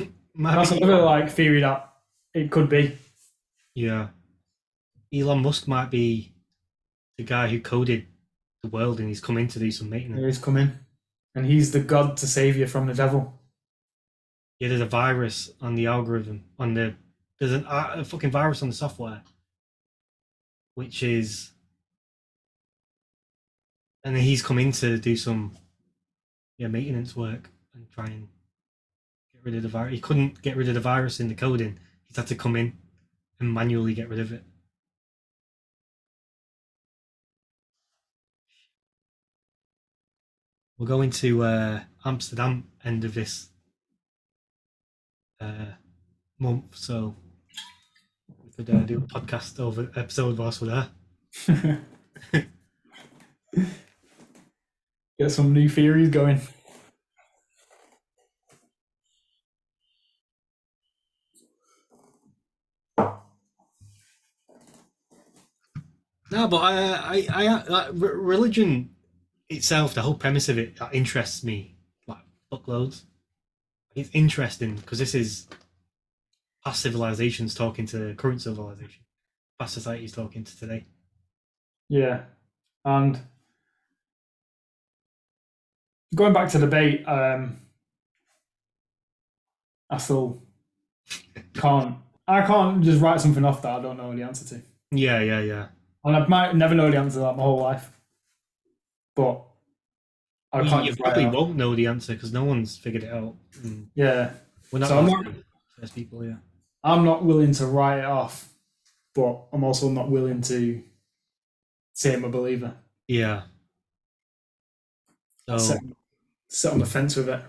[0.00, 0.08] it?
[0.38, 1.92] That's another like theory that
[2.34, 2.96] it could be.
[3.74, 4.08] Yeah.
[5.14, 6.32] Elon Musk might be
[7.16, 8.06] the guy who coded
[8.62, 10.20] the world and he's come in to do some maintenance.
[10.20, 10.72] There is coming.
[11.34, 13.38] And he's the God to save you from the devil.
[14.58, 16.94] Yeah, there's a virus on the algorithm, on the.
[17.38, 19.22] There's an, uh, a fucking virus on the software,
[20.74, 21.50] which is.
[24.04, 25.56] And then he's come in to do some
[26.58, 28.28] yeah, maintenance work and try and
[29.32, 29.94] get rid of the virus.
[29.94, 31.78] He couldn't get rid of the virus in the coding.
[32.06, 32.78] He's had to come in
[33.40, 34.44] and manually get rid of it.
[40.78, 43.48] We're going to uh, Amsterdam end of this
[45.40, 45.72] uh,
[46.38, 47.14] month, so
[48.56, 50.88] we could uh, do a podcast over episode whilst we're
[51.46, 51.80] there.
[55.18, 56.40] Get some new theories going.
[66.28, 68.90] No, but I, I, I, like, re- religion
[69.48, 71.76] itself, the whole premise of it, that interests me
[72.06, 72.18] like
[72.52, 73.02] fuckloads.
[73.94, 75.46] It's interesting because this is
[76.66, 79.04] past civilizations talking to current civilization,
[79.56, 80.84] past societies talking to today.
[81.88, 82.22] Yeah.
[82.84, 83.20] And
[86.16, 87.60] going back to the debate, um
[89.88, 90.42] I still
[91.54, 91.94] can't
[92.26, 94.62] I can't just write something off that I don't know the answer to.
[94.90, 95.66] Yeah, yeah, yeah.
[96.04, 97.92] And I might never know the answer to that my whole life.
[99.14, 99.40] But
[100.52, 103.36] I You, can't you probably won't know the answer because no one's figured it out.
[103.58, 103.86] Mm.
[103.94, 104.32] Yeah.
[104.72, 105.26] We're not So not-
[105.78, 106.38] first people, yeah.
[106.86, 108.48] I'm not willing to write it off,
[109.14, 110.82] but I'm also not willing to
[111.94, 112.74] say I'm a believer.
[113.08, 113.42] Yeah.
[115.48, 115.80] So Sit,
[116.48, 117.42] sit on the fence with it.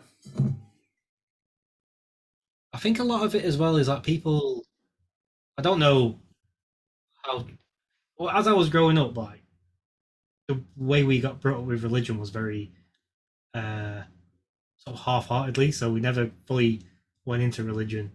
[2.74, 4.66] I think a lot of it as well is like people.
[5.58, 6.20] I don't know
[7.24, 7.46] how.
[8.18, 9.44] Well, as I was growing up, like
[10.48, 12.72] the way we got brought up with religion was very
[13.54, 14.02] uh
[14.78, 15.72] sort of half-heartedly.
[15.72, 16.82] So we never fully
[17.26, 18.12] went into religion,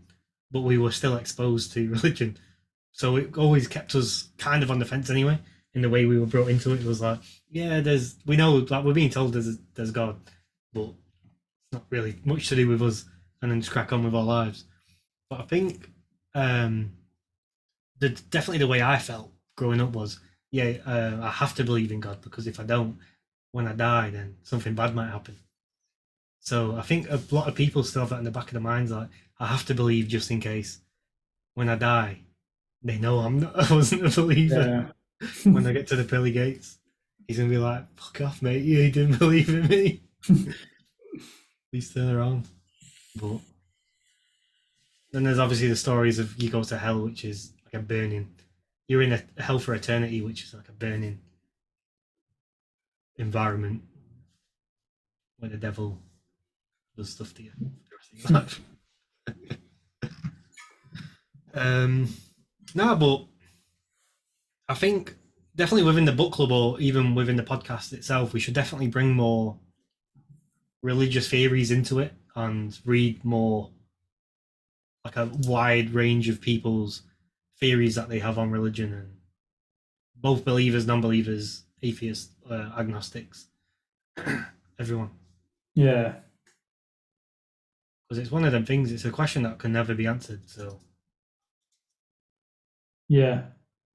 [0.52, 2.36] but we were still exposed to religion.
[2.92, 5.38] So it always kept us kind of on the fence anyway.
[5.74, 7.18] In the way we were brought into it, it was like,
[7.50, 10.20] yeah, there's we know like we're being told there's there's God,
[10.74, 13.06] but it's not really much to do with us,
[13.40, 14.64] and then just crack on with our lives.
[15.30, 15.88] But I think
[16.34, 16.92] um,
[18.00, 20.20] the definitely the way I felt growing up was,
[20.50, 22.98] yeah, uh, I have to believe in God because if I don't,
[23.52, 25.36] when I die, then something bad might happen.
[26.44, 28.60] So I think a lot of people still have that in the back of their
[28.60, 29.08] minds, like
[29.38, 30.80] I have to believe just in case
[31.54, 32.18] when I die,
[32.82, 33.56] they know I'm not.
[33.70, 34.92] I wasn't a believer
[35.22, 35.52] Yeah.
[35.52, 36.78] when I get to the pearly gates,
[37.28, 38.64] he's gonna be like, "Fuck off, mate!
[38.64, 40.02] You didn't believe in me."
[41.70, 42.48] Please turn around.
[43.20, 43.38] But
[45.12, 48.34] then there's obviously the stories of you go to hell, which is like a burning.
[48.88, 51.20] You're in a hell for eternity, which is like a burning
[53.16, 53.82] environment
[55.38, 55.98] where the devil
[56.96, 57.50] does stuff to you.
[57.50, 58.60] for the rest of your life.
[61.54, 62.08] um,
[62.74, 63.24] no, but
[64.68, 65.14] I think
[65.56, 69.12] definitely within the book club or even within the podcast itself, we should definitely bring
[69.12, 69.58] more
[70.82, 73.70] religious theories into it and read more
[75.04, 77.02] like a wide range of people's
[77.60, 79.16] theories that they have on religion and
[80.16, 83.48] both believers, non-believers, atheists, uh, agnostics,
[84.78, 85.10] everyone.
[85.74, 86.14] Yeah.
[88.12, 88.92] Because it's one of them things.
[88.92, 90.42] It's a question that can never be answered.
[90.44, 90.78] So
[93.08, 93.44] Yeah.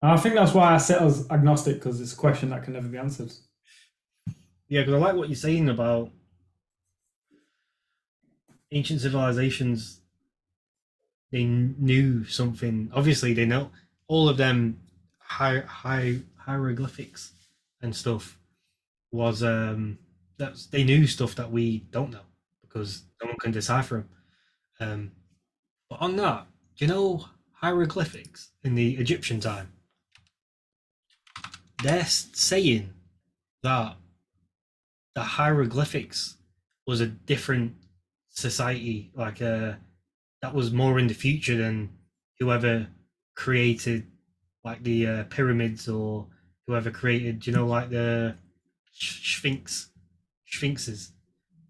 [0.01, 2.73] And I think that's why I sit as agnostic because it's a question that can
[2.73, 3.31] never be answered.
[4.69, 6.09] Yeah, because I like what you're saying about
[8.71, 10.01] ancient civilizations.
[11.31, 12.89] They knew something.
[12.95, 13.69] Obviously, they know
[14.07, 14.79] all of them
[15.19, 17.33] hi- hi- hieroglyphics
[17.83, 18.39] and stuff
[19.11, 19.99] was um
[20.39, 22.25] that's they knew stuff that we don't know
[22.67, 24.07] because no one can decipher
[24.79, 24.89] them.
[24.89, 25.11] Um,
[25.89, 29.71] but on that, do you know hieroglyphics in the Egyptian time?
[31.81, 32.93] They're saying
[33.63, 33.95] that
[35.15, 36.37] the hieroglyphics
[36.85, 37.75] was a different
[38.29, 39.79] society, like a
[40.41, 41.89] that was more in the future than
[42.39, 42.87] whoever
[43.35, 44.05] created
[44.63, 46.27] like the uh, pyramids or
[46.67, 48.35] whoever created, you know, like the
[48.91, 49.89] Sphinx,
[50.45, 51.13] Sphinxes,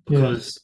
[0.05, 0.59] because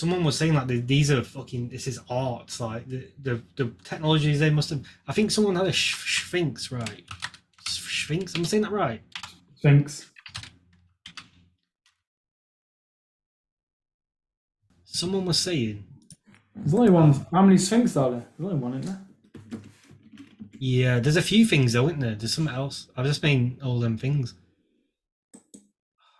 [0.00, 4.38] someone was saying like these are fucking this is art like the, the the technologies
[4.40, 7.04] they must have i think someone had a sh- sphinx right
[7.66, 9.02] sphinx i'm I saying that right
[9.56, 10.10] Sphinx.
[14.84, 15.84] someone was saying
[16.56, 17.12] There's only one.
[17.32, 18.26] How many Sphinx are there?
[18.38, 19.00] There's only one in there.
[20.58, 23.78] yeah there's a few things though isn't there there's something else i've just been all
[23.80, 24.34] them things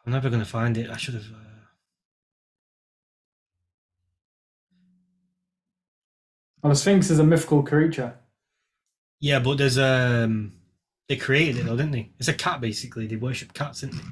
[0.05, 1.50] i'm never gonna find it i should have uh...
[6.63, 8.15] Well, the Sphinx is a mythical creature.
[9.21, 10.53] yeah but there's um
[11.09, 14.03] they created it though didn't they it's a cat basically they worship cats didn't they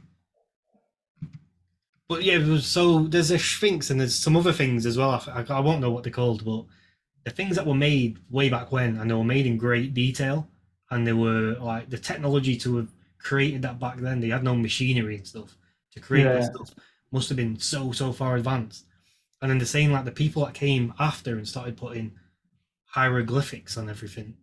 [2.09, 5.11] But yeah, so there's a Sphinx and there's some other things as well.
[5.29, 6.65] I, I won't know what they're called, but
[7.25, 10.49] the things that were made way back when, and they were made in great detail,
[10.91, 12.89] and they were like the technology to have
[13.19, 14.21] created that back then.
[14.21, 15.55] They had no machinery and stuff
[15.93, 16.37] to create Yeah.
[16.37, 16.71] this stuff.
[17.13, 18.87] Must have been so so far advanced.
[19.43, 22.13] And then the same like the people that came after and started putting
[22.89, 24.35] hieroglyphics on everything,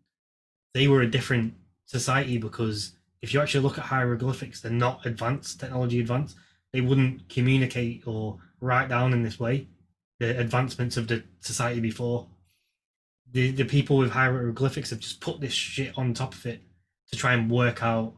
[0.73, 1.53] they were a different
[1.85, 6.37] society because if you actually look at hieroglyphics, they're not advanced technology advanced
[6.75, 9.67] they wouldn't communicate or write down in this way
[10.19, 12.27] the advancements of the society before.
[13.31, 16.61] The the people with hieroglyphics have just put this shit on top of it
[17.11, 18.13] to try and work out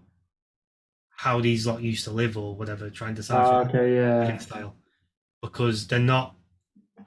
[1.11, 4.37] how these lot used to live or whatever, trying to decipher Ah, it okay, yeah.
[4.37, 4.75] style.
[5.41, 6.35] Because they're not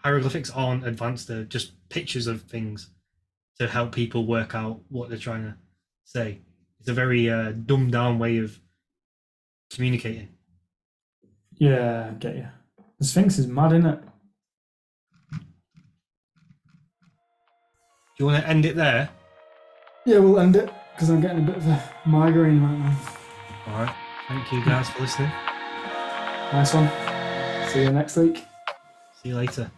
[0.05, 2.91] hieroglyphics aren't advanced, they're just pictures of things
[3.61, 5.55] to help people work out what they're trying to
[6.05, 6.41] say.
[6.81, 8.59] It's a very uh, dumbed down way of
[9.71, 10.31] communicating.
[11.59, 12.49] Yeah, I get you.
[12.99, 14.01] The Sphinx is mad, isn't it?
[15.31, 15.39] Do
[18.19, 19.11] you want to end it there?
[20.07, 22.99] Yeah, we'll end it because I'm getting a bit of a migraine right now.
[23.67, 23.95] All right.
[24.27, 25.31] Thank you guys for listening.
[26.51, 26.89] Nice one.
[27.69, 28.43] See you next week.
[29.23, 29.71] See you later.